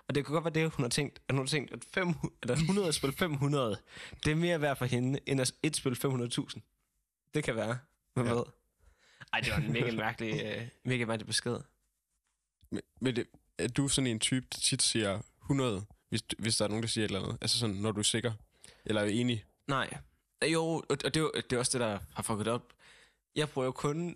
[0.07, 2.33] Og det kunne godt være det, hun har tænkt, at hun har tænkt, at 500,
[2.43, 3.77] eller 100 spil 500,
[4.25, 6.59] det er mere værd for hende, end at et spil 500.000.
[7.36, 7.78] Det kan være.
[8.13, 8.34] Hvem Ja.
[8.34, 8.43] ved?
[9.34, 11.58] Ej, det var en mega mærkelig, øh, mega mærkelig besked.
[12.71, 16.65] Men, men det, er du sådan en type, der tit siger 100, hvis, hvis der
[16.65, 17.38] er nogen, der siger et eller andet?
[17.41, 18.34] Altså sådan, når du er sikker?
[18.86, 19.45] Eller er enig?
[19.67, 19.98] Nej.
[20.43, 22.74] Øh, Jo, og det er, det er også det, der har fucket op.
[23.36, 24.15] Jeg bruger jo kun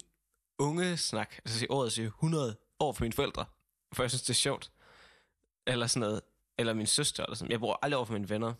[0.59, 3.45] unge snak, altså i året at sige 100 år for mine forældre,
[3.93, 4.71] for jeg synes, det er sjovt.
[5.67, 6.21] Eller sådan noget.
[6.57, 7.51] Eller min søster, eller sådan.
[7.51, 8.53] Jeg bruger aldrig over for mine venner.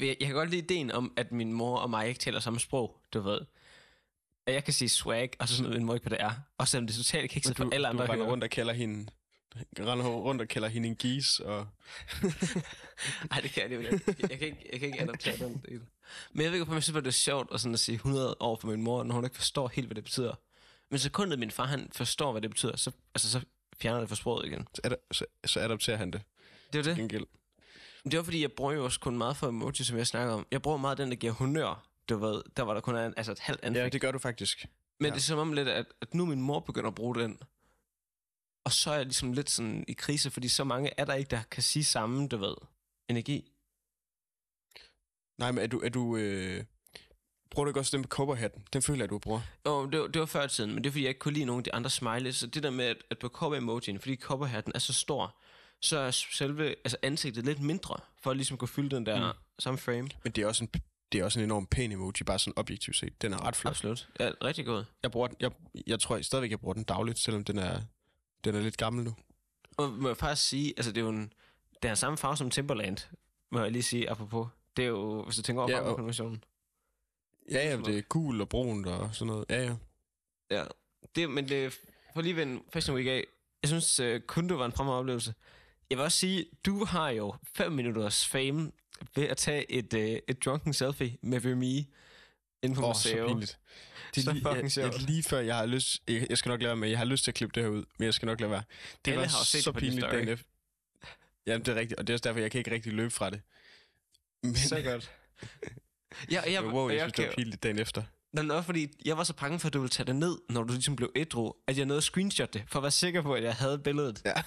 [0.00, 3.00] Jeg kan godt lide ideen om, at min mor og mig ikke taler samme sprog,
[3.14, 3.40] du ved.
[4.46, 6.32] At jeg kan sige swag, og så sådan noget, min mor ikke, hvad det er.
[6.58, 8.06] Og selvom det er totalt kikset for alle andre.
[8.06, 9.06] du render rundt og kalder hende
[9.78, 11.66] render rundt og kalder hende en gis, og
[13.30, 14.00] Nej, det kan jeg ikke.
[14.06, 14.68] Jeg, kan ikke.
[14.72, 15.80] jeg kan ikke adoptere den del.
[16.32, 18.36] Men jeg ved ikke, om jeg synes, det er sjovt at, sådan at sige 100
[18.40, 20.34] år for min mor, når hun ikke forstår helt, hvad det betyder.
[20.90, 23.40] Men sekundet min far, han forstår, hvad det betyder, så, altså, så
[23.80, 24.66] fjerner det fra sproget igen.
[24.74, 26.22] så, ad- så, så adopterer han det.
[26.72, 26.96] Det er det.
[26.96, 27.24] Gengæld.
[28.04, 30.46] Det var fordi, jeg bruger jo også kun meget for emoji, som jeg snakker om.
[30.50, 31.86] Jeg bruger meget den, der giver honør.
[32.08, 33.84] Du ved, der var der kun en, altså et halvt ansigt.
[33.84, 34.66] Ja, det gør du faktisk.
[35.00, 35.10] Men ja.
[35.14, 37.38] det er som om lidt, at, at nu min mor begynder at bruge den.
[38.64, 41.30] Og så er jeg ligesom lidt sådan i krise, fordi så mange er der ikke,
[41.30, 42.54] der kan sige samme, du ved,
[43.08, 43.52] energi.
[45.38, 45.80] Nej, men er du...
[45.80, 46.64] Er du øh,
[47.50, 48.64] bruger du ikke også den med cowboyhatten?
[48.72, 49.40] Den føler jeg, du bruger.
[49.64, 51.34] Og det, var, det var før i tiden, men det er fordi, jeg ikke kunne
[51.34, 52.36] lide nogen af de andre smileys.
[52.36, 55.36] Så det der med, at, at på cover emojien, fordi coverhatten er så stor,
[55.82, 59.38] så er selve altså ansigtet lidt mindre, for at ligesom kunne fylde den der mm.
[59.58, 60.08] samme frame.
[60.22, 60.70] Men det er også en,
[61.12, 63.22] det er også en enorm pæn emoji, bare sådan objektivt set.
[63.22, 63.70] Den er ret flot.
[63.70, 64.08] Absolut.
[64.20, 64.84] Ja, rigtig god.
[65.02, 65.50] Jeg, bruger den, jeg,
[65.86, 67.80] jeg tror jeg stadigvæk, jeg bruger den dagligt, selvom den er,
[68.44, 69.14] den er lidt gammel nu.
[69.76, 71.32] Og må jeg faktisk sige, altså det er jo en,
[71.82, 72.98] det er samme farve som Timberland,
[73.52, 74.48] må jeg lige sige, apropos.
[74.76, 76.44] Det er jo, hvis du tænker over Ja, ja, og- konventionen.
[77.50, 79.44] Ja, ja, det er gul og brun og sådan noget.
[79.50, 79.76] Ja, ja.
[80.50, 80.64] Ja,
[81.16, 81.78] det, men det,
[82.14, 83.24] for lige ved en Fashion Week af,
[83.62, 85.34] jeg synes uh, kun det var en fremragende oplevelse.
[85.92, 88.72] Jeg vil også sige, du har jo 5 minutters fame
[89.14, 91.86] ved at tage et, uh, et drunken selfie med Remy
[92.62, 93.26] inden på så museet.
[93.26, 93.58] pinligt.
[94.14, 94.92] Det er Så lige, fucking jeg, sjovt.
[94.94, 96.02] jeg, lige før, jeg har lyst...
[96.08, 97.70] Jeg, jeg skal nok lade være med, jeg har lyst til at klippe det her
[97.70, 98.62] ud, men jeg skal nok lade være.
[99.04, 100.46] Det Alle var har set så det pinligt dagen efter.
[101.46, 103.30] Jamen, det er rigtigt, og det er også derfor, jeg kan ikke rigtig løbe fra
[103.30, 103.40] det.
[104.42, 105.10] Men, Så godt.
[106.30, 108.02] Ja, jeg, wow, jeg, jeg, synes, det var pinligt dagen efter.
[108.32, 110.62] Nå, nå, fordi jeg var så bange for, at du ville tage det ned, når
[110.62, 113.34] du ligesom blev ædru, at jeg nåede at screenshot det, for at være sikker på,
[113.34, 114.22] at jeg havde billedet.
[114.24, 114.32] Ja.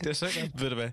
[0.00, 0.60] det var så godt.
[0.62, 0.90] Ved du hvad?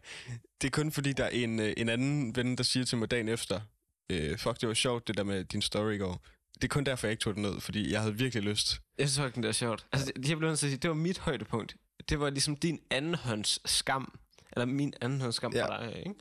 [0.61, 3.11] Det er kun fordi, der er en, øh, en anden ven, der siger til mig
[3.11, 3.61] dagen efter,
[4.09, 6.25] øh, fuck, det var sjovt, det der med din story i går.
[6.55, 8.81] Det er kun derfor, jeg ikke tog det ned, fordi jeg havde virkelig lyst.
[8.97, 9.85] Jeg synes faktisk, det er sjovt.
[9.91, 11.75] Altså, det, jeg blev nødt til at sige, det var mit højdepunkt.
[12.09, 14.19] Det var ligesom din andenhånds skam.
[14.51, 15.65] Eller min andenhånds skam Ja.
[15.65, 16.13] for dig, ikke?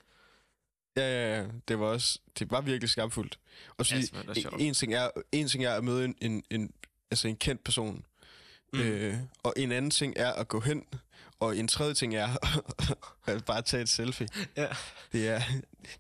[0.96, 1.46] Ja, ja, ja.
[1.68, 3.38] Det var også, det var virkelig skamfuldt.
[3.78, 6.42] Og så Ja, var en, en, ting er, en ting er at møde en, en,
[6.50, 6.72] en,
[7.10, 8.04] altså en kendt person,
[8.72, 8.80] Mm.
[8.80, 10.82] øh, og en anden ting er at gå hen,
[11.40, 12.28] og en tredje ting er
[13.26, 14.28] at bare tage et selfie.
[14.56, 14.66] Ja.
[15.12, 15.40] Det er,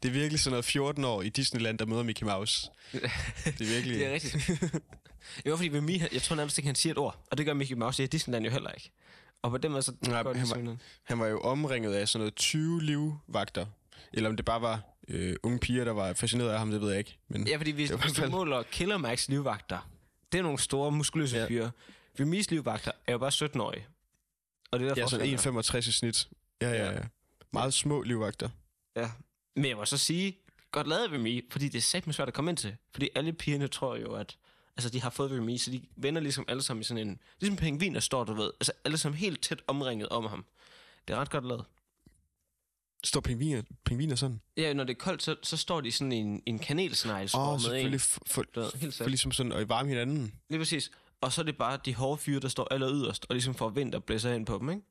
[0.02, 2.70] det er virkelig sådan noget 14 år i Disneyland, der møder Mickey Mouse.
[2.92, 3.02] Det
[3.44, 3.96] er virkelig...
[4.00, 4.50] Det er rigtigt.
[5.44, 7.26] Var fordi Remy, han- jeg tror nærmest ikke, han siger et ord.
[7.30, 8.90] Og det gør Mickey Mouse i Disneyland jo heller ikke.
[9.42, 10.76] Og på den måde så Nej, går det han var-.
[11.04, 13.66] Han var jo omringet af sådan noget 20 livvagter.
[14.12, 16.88] Eller om det bare var øh, unge piger, der var fascineret af ham, det ved
[16.90, 17.18] jeg ikke.
[17.28, 19.88] Men Ja, fordi hvis, hvis du måler Killer Max livvagter,
[20.32, 21.46] det er nogle store, muskuløse ja.
[21.46, 21.70] fyre.
[22.20, 23.86] Remy's livvagter er jo bare 17-årige.
[24.70, 25.62] Og det er der ja, sådan forskellen er.
[25.82, 26.28] 1,65 i snit.
[26.62, 26.92] Ja, ja, Ja.
[26.92, 27.00] ja.
[27.52, 28.48] Meget små livvagter.
[28.96, 29.10] Ja.
[29.56, 30.36] Men jeg må så sige,
[30.72, 32.76] godt lavet Remy, fordi det er satme svært at komme ind til.
[32.92, 34.36] Fordi alle pigerne tror jo, at
[34.76, 37.20] altså, de har fået Remy, så de vender ligesom alle sammen i sådan en...
[37.40, 38.50] Ligesom pingviner står, du ved.
[38.60, 40.44] Altså alle sammen helt tæt omringet om ham.
[41.08, 41.64] Det er ret godt lavet.
[43.04, 44.40] Står pingviner, pingviner sådan?
[44.56, 47.28] Ja, når det er koldt, så, så står de sådan i en, i en kanelsnegl
[47.34, 47.92] Åh, oh, med selvfølgelig.
[47.94, 48.00] en.
[48.00, 48.44] For, for,
[48.76, 49.06] helt for sæt.
[49.06, 50.34] ligesom sådan at varme hinanden.
[50.48, 50.90] Lige præcis.
[51.20, 53.68] Og så er det bare de hårde fyre, der står aller yderst, og ligesom får
[53.68, 54.82] vind, der blæser ind på dem, ikke?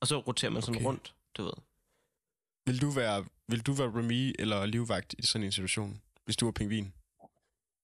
[0.00, 0.86] Og så roterer man sådan Okay.
[0.86, 1.52] rundt, du ved.
[2.66, 6.02] Vil du være, vil du være Remy eller livvagt i sådan en situation?
[6.24, 6.92] Hvis du var pingvin?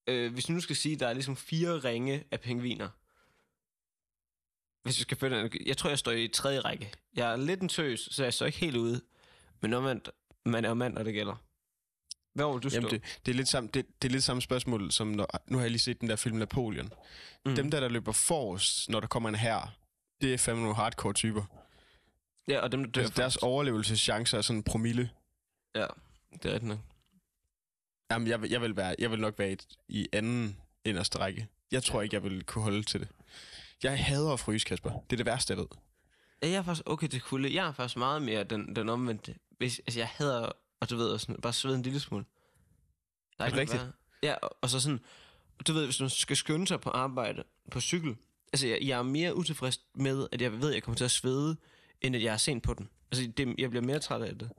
[0.07, 2.89] Øh, hvis vi nu skal sige, at der er ligesom fire ringe af pingviner.
[4.83, 5.51] Hvis vi skal følge den.
[5.67, 6.93] Jeg tror, jeg står i tredje række.
[7.15, 9.01] Jeg er lidt en tøs, så jeg står ikke helt ude.
[9.61, 10.11] Men omvendt,
[10.45, 11.37] man er jo mand, når det gælder.
[12.35, 12.69] Hvor vil du?
[12.73, 15.57] Jamen, det, det, er lidt samme, det, det er lidt samme spørgsmål, som når, nu
[15.59, 16.93] har jeg lige set den der film Napoleon.
[17.47, 17.55] Mm.
[17.55, 19.77] Dem der, der løber forrest, når der kommer en her,
[20.21, 21.45] det er fandme nogle hardcore typer.
[22.49, 25.11] Ja, og dem, der dør Altså, deres overlevelseschancer er sådan en promille.
[25.75, 25.87] Ja,
[26.33, 26.79] det er rigtigt nok.
[28.11, 29.57] Jamen, jeg, vil- jeg, vil være, jeg vil nok være i,
[29.89, 31.49] i anden inderste række.
[31.73, 33.09] Jeg tror ikke, jeg vil kunne holde til det.
[33.83, 34.91] Jeg hader at fryse, Kasper.
[34.91, 35.67] Det er det værste, jeg ved.
[36.43, 37.55] Ja, jeg er faktisk okay til kulde.
[37.55, 39.35] Jeg er faktisk meget mere den, den omvendte.
[39.59, 42.25] Hvis, altså, jeg hader, og du ved, sådan, bare svede en lille smule.
[43.39, 43.83] Der Er det noget rigtigt?
[43.83, 43.93] værre.
[44.23, 45.01] Ja, og, og så sådan,
[45.67, 48.17] du ved, hvis man skal skynde sig på arbejde på cykel,
[48.53, 51.11] altså jeg, jeg er mere utilfreds med, at jeg ved, at jeg kommer til at
[51.11, 51.57] svede,
[52.01, 52.89] end at jeg er sent på den.
[53.13, 54.51] Altså, det, jeg bliver mere træt af det.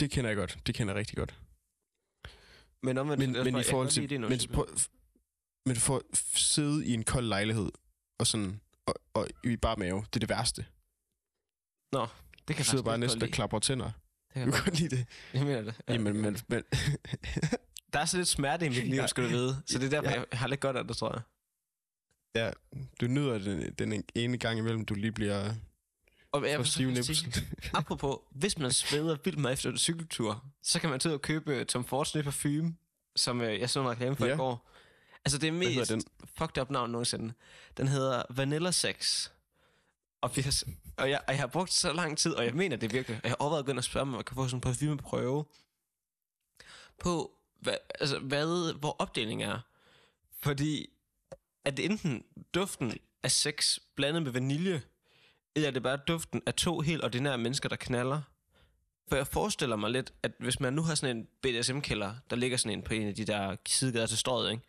[0.00, 0.58] Det kender jeg godt.
[0.66, 1.38] Det kender jeg rigtig godt.
[2.82, 4.10] Men omvendt, Men, det er men i forhold til...
[4.10, 4.68] det, Men, prøv,
[5.66, 6.02] men for at
[6.34, 7.70] sidde i en kold lejlighed,
[8.18, 8.60] og sådan...
[8.86, 10.66] Og, og i bare mave, det er det værste.
[11.92, 12.06] Nå,
[12.48, 13.90] det kan Du sidder bare næsten og klapper tænder.
[14.34, 15.06] Det kan Du kan godt lide det.
[15.34, 15.74] Jeg mener det.
[15.88, 15.92] Ja.
[15.92, 16.62] Jamen, men, men,
[17.92, 19.62] Der er så lidt smerte i mit liv, skal du vide.
[19.66, 20.24] Så det er derfor, Ja.
[20.30, 21.22] jeg har lidt godt af det, tror jeg.
[22.34, 22.50] ja,
[23.00, 25.54] du nyder den, den ene gang imellem, du lige bliver
[26.32, 27.24] Og jeg for stiv nippes.
[27.74, 31.54] Apropos, hvis man sveder vildt meget efter en cykeltur, så kan man tage og købe
[31.56, 32.74] øh, Tom Fords nye parfume,
[33.16, 34.34] som øh, jeg så en reklame for Ja.
[34.34, 34.70] i går.
[35.24, 36.02] Altså det er mest den?
[36.38, 37.32] fucked up navn nogensinde.
[37.76, 39.30] Den hedder Vanilla Sex.
[40.20, 40.62] Og, vi har,
[41.00, 43.20] og, jeg, og jeg har brugt så lang tid, og jeg mener det virkelig.
[43.22, 45.44] Jeg har overvejet at gå ind og spørge, om man kan få sådan en parfumeprøve
[46.98, 49.60] på, hvad, altså, hvad, hvor opdelingen er.
[50.42, 50.90] Fordi
[51.64, 52.24] er det enten
[52.54, 54.82] duften af sex blandet med vanilje,
[55.54, 58.22] eller er det bare duften af to helt ordinære mennesker, der knaller?
[59.08, 62.56] For jeg forestiller mig lidt, at hvis man nu har sådan en BDSM-kælder, der ligger
[62.56, 64.62] sådan en på en af de der sidegader til strøget, ikke?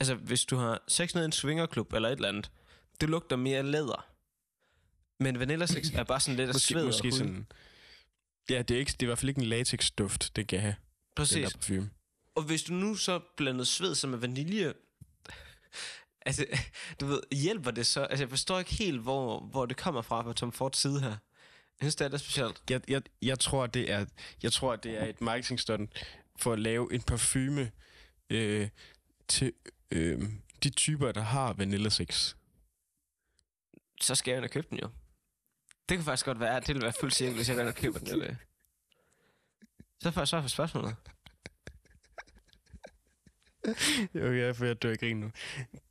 [0.00, 2.50] Altså, hvis du har sex ned i en swingerklub eller et eller andet,
[3.00, 4.13] det lugter mere læder.
[5.20, 7.18] Men vanilla sex er bare sådan lidt af sved og måske hud.
[7.18, 7.46] sådan...
[8.50, 10.74] Ja, det er, ikke, det er i hvert fald ikke en latex-duft, det kan have,
[10.74, 11.52] den Præcis.
[11.52, 11.90] der parfume.
[12.34, 14.72] Og hvis du nu så blandede sved som med vanilje,
[16.26, 16.46] altså,
[17.00, 18.00] du ved, hjælper det så?
[18.00, 21.16] Altså, jeg forstår ikke helt, hvor, hvor det kommer fra fra Tom Fords side her.
[21.80, 22.62] synes, det er det specielt.
[22.70, 24.06] Jeg, jeg, jeg, tror, det er,
[24.42, 25.90] jeg tror, det er et marketingstunt
[26.38, 27.70] for at lave en parfume
[28.30, 28.68] øh,
[29.28, 29.52] til
[29.90, 30.22] øh,
[30.62, 32.34] de typer, der har vanilla sex.
[34.00, 34.90] Så skal jeg og købe den jo.
[35.88, 37.98] Det kan faktisk godt være, det vil være fuldt cirkel, hvis jeg går og køber
[37.98, 38.08] den.
[38.08, 38.34] Eller...
[40.02, 40.96] Så får jeg svar på spørgsmålet.
[44.14, 45.30] Okay, for jeg dør i grin nu.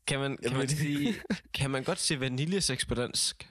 [0.07, 1.15] Kan man, kan Jeg man, sige,
[1.53, 3.49] kan man godt sige vaniljesex på dansk?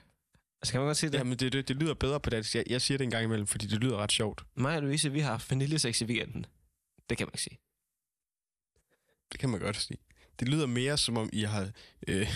[0.61, 1.17] Altså, kan man godt sige det?
[1.17, 2.55] Jamen, det, det, det lyder bedre på dansk.
[2.55, 4.43] Jeg, jeg siger det en gang imellem, fordi det lyder ret sjovt.
[4.55, 6.45] Mig og Louise, vi har haft vaniljesex i weekenden.
[7.09, 7.59] Det kan man ikke sige.
[9.31, 9.97] Det kan man godt sige.
[10.39, 11.69] Det lyder mere, som om I har
[12.07, 12.27] øh,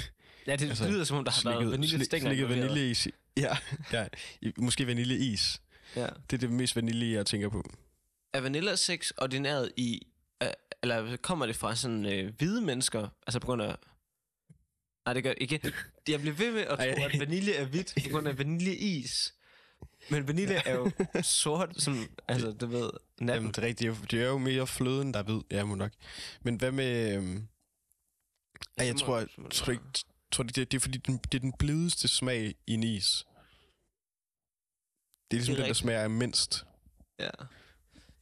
[0.48, 2.30] Ja, det Altså, lyder som om, der har været vaniljestænger.
[2.30, 3.06] slikket vaniljeis.
[3.06, 3.12] i-
[3.42, 3.58] Ja,
[3.92, 4.08] ja,
[4.58, 5.62] måske vaniljeis.
[5.96, 6.08] Ja.
[6.30, 7.64] Det er det mest vanilje, jeg tænker på.
[8.34, 10.08] Er vaniljesex ordineret i...
[10.44, 10.48] Uh,
[10.84, 13.08] eller kommer det fra sådan øh, hvide mennesker?
[13.28, 13.76] Altså på grund af...
[15.06, 15.62] Nej, det gør ikke.
[16.08, 17.10] Jeg bliver ved med at tro, Ej.
[17.14, 19.34] at vanilje er hvidt på grund af vaniljeis.
[20.10, 22.10] Men vanilje er jo sort, som...
[22.28, 22.90] Altså, du ved...
[23.20, 23.28] Natten.
[23.44, 24.12] Jamen, det er rigtigt.
[24.12, 25.42] Det er jo- er mere fløden, der ved.
[25.52, 25.92] Ja, må nok.
[26.42, 27.16] Men hvad med...
[27.18, 27.48] Øhm,
[28.78, 29.84] ej, jeg Så må- tror, jeg tror, ikke,
[30.32, 33.26] tror det, det er fordi, den, det er den blideste smag i en is.
[35.32, 36.66] Det er ligesom Det er det, der smager af mindst.
[37.20, 37.30] Ja.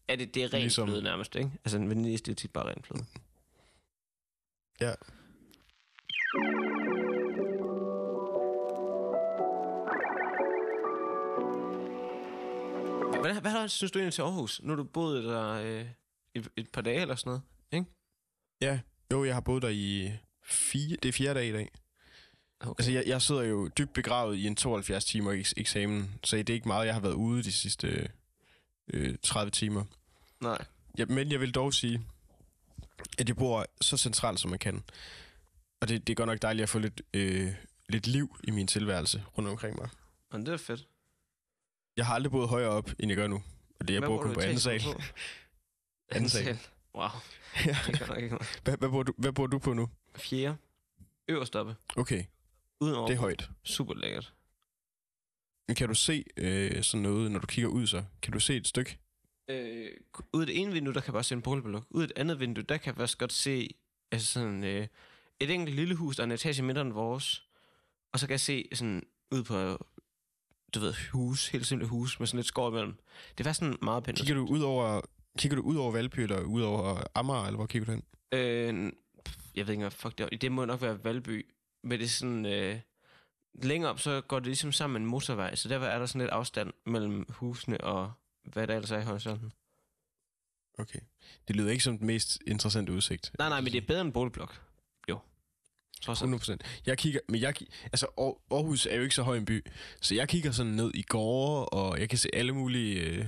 [0.10, 1.52] Ja, det, det er rent Ligesom- fløde nærmest, ikke?
[1.66, 3.06] Altså, en vaniljeis, det er tit bare rent fløde.
[4.82, 4.94] Ja.
[13.22, 14.62] Hvad, hvad, hvad synes du egentlig til Aarhus?
[14.62, 15.86] Nu har du boet der øh,
[16.36, 17.42] et, et par dage eller sådan noget,
[17.72, 17.86] ikke?
[18.62, 18.80] Ja,
[19.12, 20.12] jo, jeg har boet der i
[20.44, 20.98] fire...
[21.04, 21.72] Det er fjerde dag i dag.
[22.66, 22.80] Okay.
[22.80, 26.50] Altså, jeg, jeg sidder jo dybt begravet i en 72 timer eks- eksamen, så det
[26.50, 28.10] er ikke meget, jeg har været ude de sidste
[28.94, 29.84] øh, 30 timer.
[30.42, 30.66] Nej.
[30.98, 32.02] Ja, men jeg vil dog sige,
[33.20, 34.84] at jeg bor så centralt, som man kan.
[35.82, 37.54] Og det, det er godt nok dejligt at få lidt, øh,
[37.90, 39.90] lidt liv i min tilværelse rundt omkring mig.
[40.32, 40.88] Men det er fedt.
[41.98, 43.44] Jeg har aldrig boet højere op, end jeg gør nu.
[43.80, 44.82] Og det jeg Hvad bor kun på anden sal.
[46.12, 46.60] Anden sal.
[46.96, 47.08] Wow.
[47.66, 47.78] Ja.
[47.88, 48.38] Det er godt nok ikke.
[48.64, 49.90] Hvad, hvad, bor du, hvad bor du på nu?
[50.16, 50.58] Fjerde.
[51.28, 51.76] Øverst oppe.
[51.96, 52.24] Okay,
[52.82, 53.08] Uden over.
[53.08, 53.50] det er højt.
[53.64, 54.34] Super lækkert.
[55.78, 58.04] Kan du se øh, sådan noget, når du kigger ud så?
[58.22, 58.98] Kan du se et stykke?
[59.50, 59.90] Øh,
[60.34, 61.86] ud af det ene vindue, der kan jeg bare se en boligblok.
[61.90, 63.70] Ud af det andet vindue, der kan jeg faktisk godt se
[64.12, 64.88] altså sådan, øh,
[65.40, 67.48] et enkelt lille hus, der er en etage mindre end vores.
[68.14, 69.86] Og så kan jeg se sådan ud på,
[70.74, 72.94] du ved, hus, helt simple hus, med sådan lidt skov imellem.
[73.38, 74.18] Det er faktisk sådan meget pænt.
[74.18, 75.02] Kigger du ud over,
[75.38, 78.04] kigger du ud over Valby, eller ud over Amager, eller hvor kigger du hen?
[78.32, 78.92] Øh,
[79.56, 80.38] jeg ved ikke, hvad fuck det er.
[80.38, 81.46] Det må nok være Valby.
[81.86, 82.46] Men det sådan...
[82.46, 82.80] Øh,
[83.64, 85.56] længere op, så går det ligesom sammen med en motorvej.
[85.56, 88.12] Så der er der sådan lidt afstand mellem husene og
[88.44, 89.54] hvad der ellers er i horisonten.
[90.78, 91.00] Okay.
[91.48, 93.32] Det lyder ikke som den mest interessante udsigt.
[93.40, 94.62] Nej, nej, men det er bedre end boligblok.
[95.10, 95.20] Jo.
[96.02, 96.62] Trods alt.
[96.64, 96.82] 100%.
[96.86, 99.66] Jeg kigger, men jeg, altså Aar- Aarhus er jo ikke så høj en by,
[100.02, 103.26] så jeg kigger sådan ned i gårde, og jeg kan se alle mulige øh,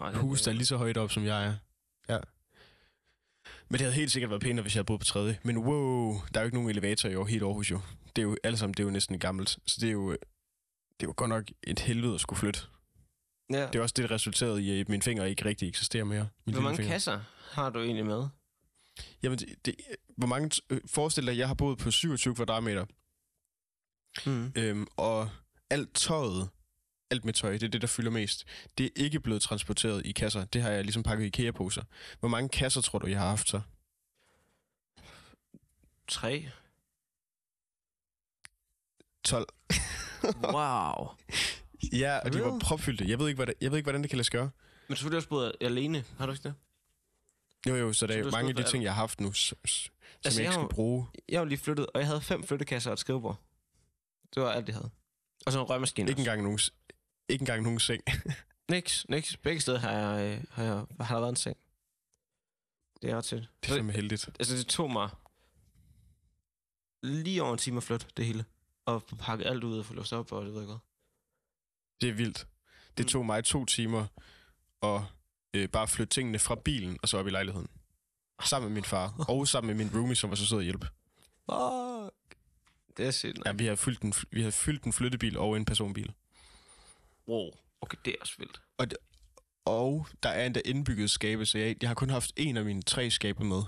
[0.00, 1.54] Nej, huse, der er lige så højt op, som jeg er.
[2.08, 2.18] Ja.
[3.68, 5.38] Men det havde helt sikkert været pænere, hvis jeg havde boet på tredje.
[5.44, 7.80] Men wow, der er jo ikke nogen elevator i år, helt Aarhus jo.
[8.16, 9.48] Det er jo, alle sammen, det er jo næsten gammelt.
[9.66, 12.60] Så det er jo, det er jo godt nok et helvede at skulle flytte.
[13.50, 13.66] Ja.
[13.66, 16.28] Det er også det, der resulterede i, at mine fingre ikke rigtig eksisterer mere.
[16.46, 16.94] Min Hvor mange lillefinger.
[16.94, 17.20] kasser
[17.52, 18.26] har du egentlig med?
[19.22, 19.74] Jamen, det, det,
[20.16, 20.62] hvor mange...
[20.70, 22.86] øh, Forestil dig, at jeg har boet på 27 kvadratmeter,
[24.26, 24.52] Mm.
[24.56, 25.30] øhm, og
[25.70, 26.48] alt tøjet,
[27.10, 28.44] alt med tøj, det er det, der fylder mest.
[28.78, 30.44] Det er ikke blevet transporteret i kasser.
[30.44, 31.82] Det har jeg ligesom pakket i IKEA-poser.
[32.20, 33.60] Hvor mange kasser tror du, jeg har haft så?
[36.08, 36.48] Tre.
[39.24, 39.48] 12.
[40.52, 41.08] Wow.
[41.92, 43.04] Ja, og de var propfyldte.
[43.08, 44.50] Jeg ved ikke, hvordan, jeg ved ikke, hvordan det kan lade sig gøre.
[44.88, 46.54] Men så har du også boet alene, har du ikke det?
[47.68, 49.58] Jo, jo, så der er har mange af de ting, jeg har haft nu, som
[49.64, 49.90] Altså,
[50.24, 51.06] jeg jeg ikke har skal bruge.
[51.28, 53.36] Jeg var lige flyttet, og jeg havde fem flyttekasser og et skrivebord.
[54.34, 54.90] Det var alt, jeg havde.
[55.46, 56.30] Og så en røgmaskine Ikke også.
[56.30, 56.58] engang nogen,
[57.28, 58.02] ikke engang nogen seng.
[58.70, 59.36] Niks, niks.
[59.36, 61.56] Begge steder har, jeg, øh, har, jeg, har der været en seng.
[63.02, 63.38] Det er ret tæt.
[63.38, 64.28] Det er simpelthen heldigt.
[64.38, 65.10] Altså, det tog mig
[67.02, 68.44] lige over en time at flytte det hele.
[68.86, 70.82] Og få pakket alt ud og få låst op, og det ved jeg godt.
[72.00, 72.46] Det er vildt.
[72.98, 73.08] Det Mm.
[73.08, 74.06] tog mig to timer
[74.82, 75.00] at
[75.54, 77.68] øh, bare flytte tingene fra bilen og så op i lejligheden.
[78.44, 79.14] Sammen med min far.
[79.28, 80.86] Og sammen med min roomie, som var så sød at hjælpe.
[81.50, 82.36] Fuck.
[82.96, 83.38] Det er sygt.
[83.46, 83.52] Ja.
[83.52, 86.14] vi har fyldt en, vi har fyldt en flyttebil og en personbil.
[87.28, 87.50] Wow.
[87.80, 88.60] Okay, det er også vildt.
[89.64, 92.82] Og der er endda indbygget skabe, så jeg, jeg har kun haft en af mine
[92.82, 93.62] tre skabe med.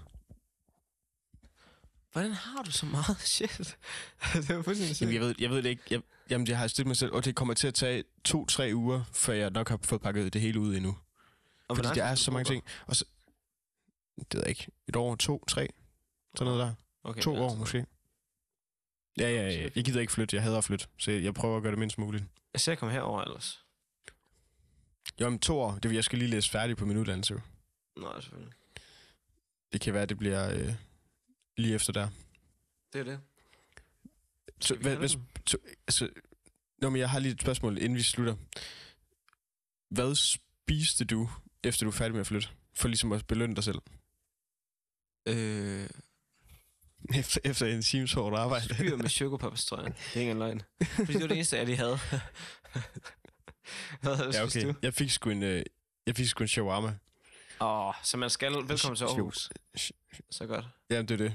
[2.12, 3.58] Hvordan har du så meget shit?
[4.32, 5.00] det er fuldstændig.
[5.00, 5.82] Jamen, jeg ved, jeg ved det ikke.
[5.90, 6.00] Jeg,
[6.30, 9.32] jamen, jeg har stillet mig selv, og det kommer til at tage to-tre uger, før
[9.32, 10.96] jeg nok har fået pakket det hele ud endnu.
[11.68, 12.64] Og Fordi der er så mange ting.
[12.86, 13.04] Og så,
[14.18, 14.66] det ved jeg ikke.
[14.88, 15.68] Et år, to, tre.
[16.36, 16.74] Sådan noget der.
[17.04, 17.86] Okay, To år måske.
[19.18, 19.62] Ja, ja, ja.
[19.64, 20.36] det- Jeg gider ikke flytte.
[20.36, 20.86] Jeg hader at flytte.
[20.98, 22.24] Så jeg prøver at gøre det mindst muligt.
[22.58, 23.64] Jeg ser komme herover ellers.
[25.20, 25.72] Jo, om to år.
[25.72, 27.34] Det vil jeg skal lige læse færdig på min uddannelse.
[27.34, 27.40] jo.
[27.96, 28.52] Nå, selvfølgelig.
[29.72, 30.74] Det kan være, det bliver øh,
[31.56, 32.08] lige efter der.
[32.92, 33.20] Det er det.
[34.60, 35.46] Så, Skal vi hvad, kalde hvad, den?
[35.46, 36.10] så, altså,
[36.78, 38.36] nå, men jeg har lige et spørgsmål, inden vi slutter.
[39.90, 41.30] Hvad spiste du,
[41.64, 42.48] efter du er færdig med at flytte?
[42.74, 43.78] For ligesom at belønne dig selv.
[45.28, 45.90] Øh,
[47.14, 48.74] Efter, efter en times hårdt arbejde.
[48.74, 49.86] Fyr med chokopops, tror jeg.
[49.86, 50.62] Det er ikke en løgn.
[50.82, 51.98] Fordi det var det eneste, jeg lige havde.
[54.02, 54.66] Hvad havde ja, okay.
[54.66, 54.74] du?
[54.82, 55.62] Jeg fik sgu en, øh,
[56.06, 56.98] jeg fik sgu en shawarma.
[57.60, 58.52] Åh, så man skal...
[58.52, 59.50] Velkommen til Aarhus.
[60.30, 60.64] Så godt.
[60.90, 61.34] Ja, det er det.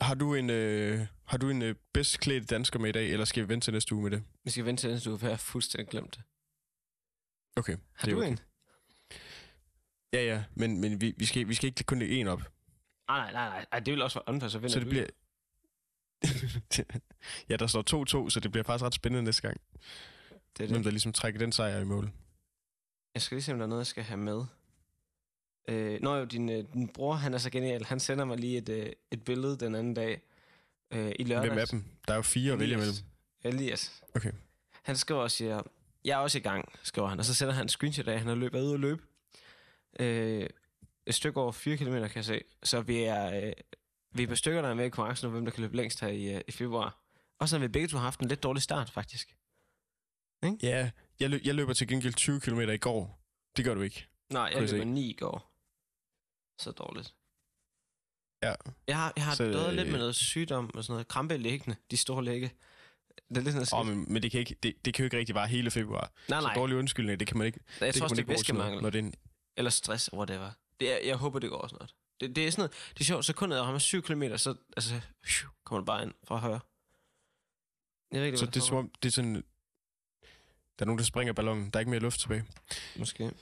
[0.00, 3.24] Har du en, øh, har du en øh, bedst klædt dansker med i dag, eller
[3.24, 4.22] skal vi vente til næste uge med det?
[4.44, 6.22] Vi skal vente til næste uge, for jeg har fuldstændig glemt det.
[7.56, 7.76] Okay.
[7.94, 8.30] Har det du okay.
[8.30, 8.38] en?
[10.12, 12.42] Ja, ja, men, men vi, vi, skal, vi skal ikke kun lægge en op.
[13.08, 13.66] Nej, nej, nej, nej.
[13.72, 14.90] Ej, det vil også være åndfærd, så vinder Så det du.
[14.90, 15.06] bliver...
[17.48, 19.60] ja, der står 2-2, så det bliver faktisk ret spændende næste gang.
[20.58, 20.84] Det er Hvem det.
[20.84, 22.10] der ligesom trækker den sejr i mål.
[23.14, 24.44] Jeg skal lige se, om der er noget, jeg skal have med.
[25.68, 27.84] Øh, nå jo, din, øh, din bror, han er så genial.
[27.84, 30.20] Han sender mig lige et, øh, et billede den anden dag.
[30.90, 31.48] Øh, I lørdags.
[31.48, 31.84] Hvem af dem?
[32.06, 33.04] Der er jo fire at vælge Elias.
[33.42, 33.60] mellem.
[33.60, 34.02] Elias.
[34.14, 34.32] Okay.
[34.82, 35.62] Han skriver og siger,
[36.04, 37.18] jeg er også i gang, skriver han.
[37.18, 39.02] Og så sender han en screenshot af, at han har løbet ud og løbe.
[40.00, 40.48] Øh,
[41.06, 42.40] et stykke over 4 km, kan jeg se.
[42.62, 43.52] Så vi er, øh,
[44.14, 46.00] vi er på stykker, der er med i konkurrencen om, hvem der kan løbe længst
[46.00, 46.98] her i, øh, i februar.
[47.38, 49.36] Og så har vi begge to haft en lidt dårlig start, faktisk.
[50.62, 50.90] Ja,
[51.20, 53.20] jeg, løb, jeg løber til gengæld 20 km i går.
[53.56, 54.08] Det gør du ikke.
[54.32, 54.84] Nej, jeg løber se.
[54.84, 55.52] 9 i går.
[56.58, 57.14] Så dårligt.
[58.42, 58.54] Ja.
[58.86, 61.08] Jeg har, jeg har Så, døjet lidt øh, med noget sygdom og sådan noget.
[61.08, 62.52] Krampe i læggene, de store lægge.
[63.28, 65.06] Det er lidt sådan, Åh, oh, men, men det, kan ikke, det, det kan jo
[65.06, 66.12] ikke rigtig være hele februar.
[66.28, 66.54] Nej, Så nej.
[66.54, 67.60] dårlig undskyldning, det kan man ikke.
[67.80, 68.82] Jeg det tror også, det er ikke væskemangel.
[68.82, 69.14] Når det er en,
[69.56, 70.50] Eller stress, whatever.
[70.80, 71.94] Det er, jeg håber, det går snart.
[72.20, 75.00] Det, det er sådan noget, det er sjovt, sekundet jeg rammer 7 km, så altså,
[75.26, 76.60] phew, kommer det bare ind fra højre.
[78.12, 79.34] Jeg ved ikke, så det er som om, det er sådan...
[80.78, 81.70] Der er nogen, der springer ballonen.
[81.70, 82.44] Der er ikke mere luft tilbage.
[82.96, 83.32] Måske.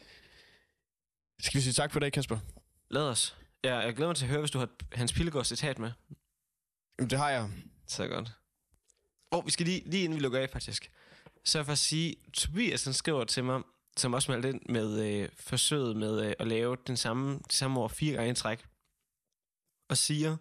[1.41, 2.39] Skal vi sige tak for i dag, Kasper?
[2.91, 3.37] Lad os.
[3.65, 5.93] Ja, jeg glæder mig til at høre, hvis du har Hans Pilgaards citat med.
[6.99, 7.51] Jamen, det har jeg.
[7.87, 8.33] Så godt.
[9.31, 10.93] Og oh, vi skal lige, lige inden vi lukker af, faktisk.
[11.45, 13.63] Så for at sige, Tobias han skriver til mig,
[13.97, 17.81] som også meldte ind med øh, forsøget med øh, at lave den samme, det samme
[17.81, 18.67] år fire gange i træk,
[19.89, 20.37] og siger,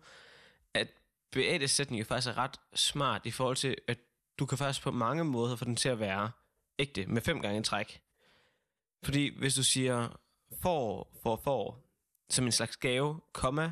[0.74, 0.88] at
[1.32, 4.00] Beates sætning faktisk er ret smart i forhold til, at
[4.39, 6.32] du kan faktisk på mange måder få den til at være
[6.80, 8.02] ægte med fem gange i træk.
[9.04, 10.20] Fordi hvis du siger
[10.62, 11.80] for, for, for,
[12.30, 13.72] som en slags gave, komma,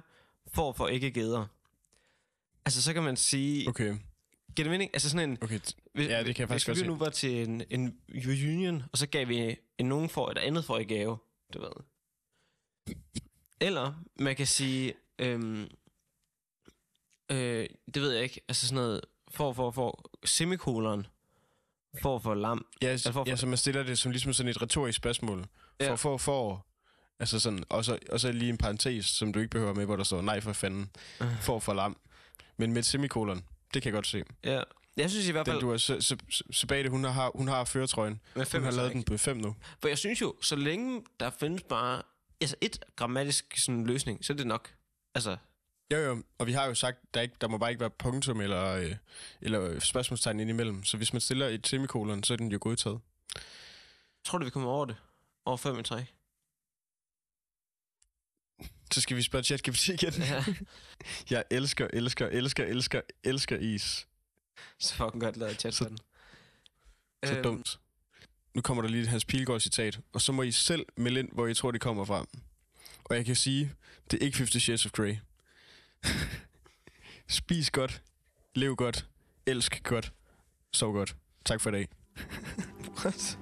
[0.54, 1.46] for, for ikke geder.
[2.66, 3.70] Altså, så kan man sige...
[3.70, 3.96] Okay.
[4.56, 4.90] Giver det mening?
[4.94, 5.38] Altså sådan en...
[5.42, 5.60] okay.
[5.98, 8.84] Hvis, Ja, det kan jeg faktisk hvis godt vi nu var til en, en reunion,
[8.92, 11.18] og så gav vi en nogen for et andet for i gave,
[11.54, 11.72] du ved.
[13.62, 15.68] Eller man kan sige, øhm,
[17.32, 21.08] øh, det ved jeg ikke, altså sådan noget, for, for, for, semikolon,
[22.02, 22.66] for, for lam.
[22.82, 25.42] Ja, Altså, for- ja, så man stiller det som ligesom sådan et retorisk spørgsmål.
[25.44, 25.48] For,
[25.86, 25.96] Ja.
[25.96, 26.66] for, for.
[27.20, 29.96] Altså sådan, og så, og så lige en parentes, som du ikke behøver med, hvor
[29.96, 30.90] der står nej for fanden.
[31.22, 31.42] Øh.
[31.42, 31.98] For for lam.
[32.58, 33.38] Men med et semikolon,
[33.74, 34.24] det kan jeg godt se.
[34.44, 34.62] Ja.
[34.98, 37.48] Jeg synes i hvert Den, fald, du har, så, så, så, Sebade, hun har, hun
[37.48, 38.22] har føretrøjen.
[38.36, 39.56] med fem Hun har er så lavet den på fem nu.
[39.82, 42.02] For jeg synes jo, så længe der findes bare
[42.42, 44.74] altså et grammatisk sådan, løsning, så er det nok.
[45.16, 45.38] Altså,
[45.92, 48.42] Jo, jo, og vi har jo sagt, der, ikke, der må bare ikke være punktum
[48.42, 48.96] eller, øh,
[49.42, 50.84] eller spørgsmålstegn indimellem.
[50.84, 53.00] Så hvis man stiller et semikolon, så er den jo godtaget.
[54.26, 54.96] tror du, vi kommer over det?
[55.46, 56.14] Over fem i træk?
[58.92, 60.14] Så skal vi spørge ChatGPT igen.
[60.14, 60.44] Ja.
[61.36, 64.07] Jeg elsker, elsker, elsker, elsker, elsker is.
[64.80, 65.98] Så fucking godt lavet chat Så- den.
[67.26, 67.80] Så Øhm, dumt.
[68.54, 71.30] Nu kommer der lige et Hans Pilgaard citat, og så må I selv melde ind,
[71.32, 72.26] hvor I tror, det kommer fra.
[73.04, 73.74] Og jeg kan sige,
[74.12, 75.16] det er ikke 50 Shades of Grey.
[77.28, 78.02] Spis godt,
[78.56, 79.08] lev godt,
[79.46, 80.14] elsk godt,
[80.74, 81.16] sov godt.
[81.46, 81.88] Tak for i dag.
[83.00, 83.38] What?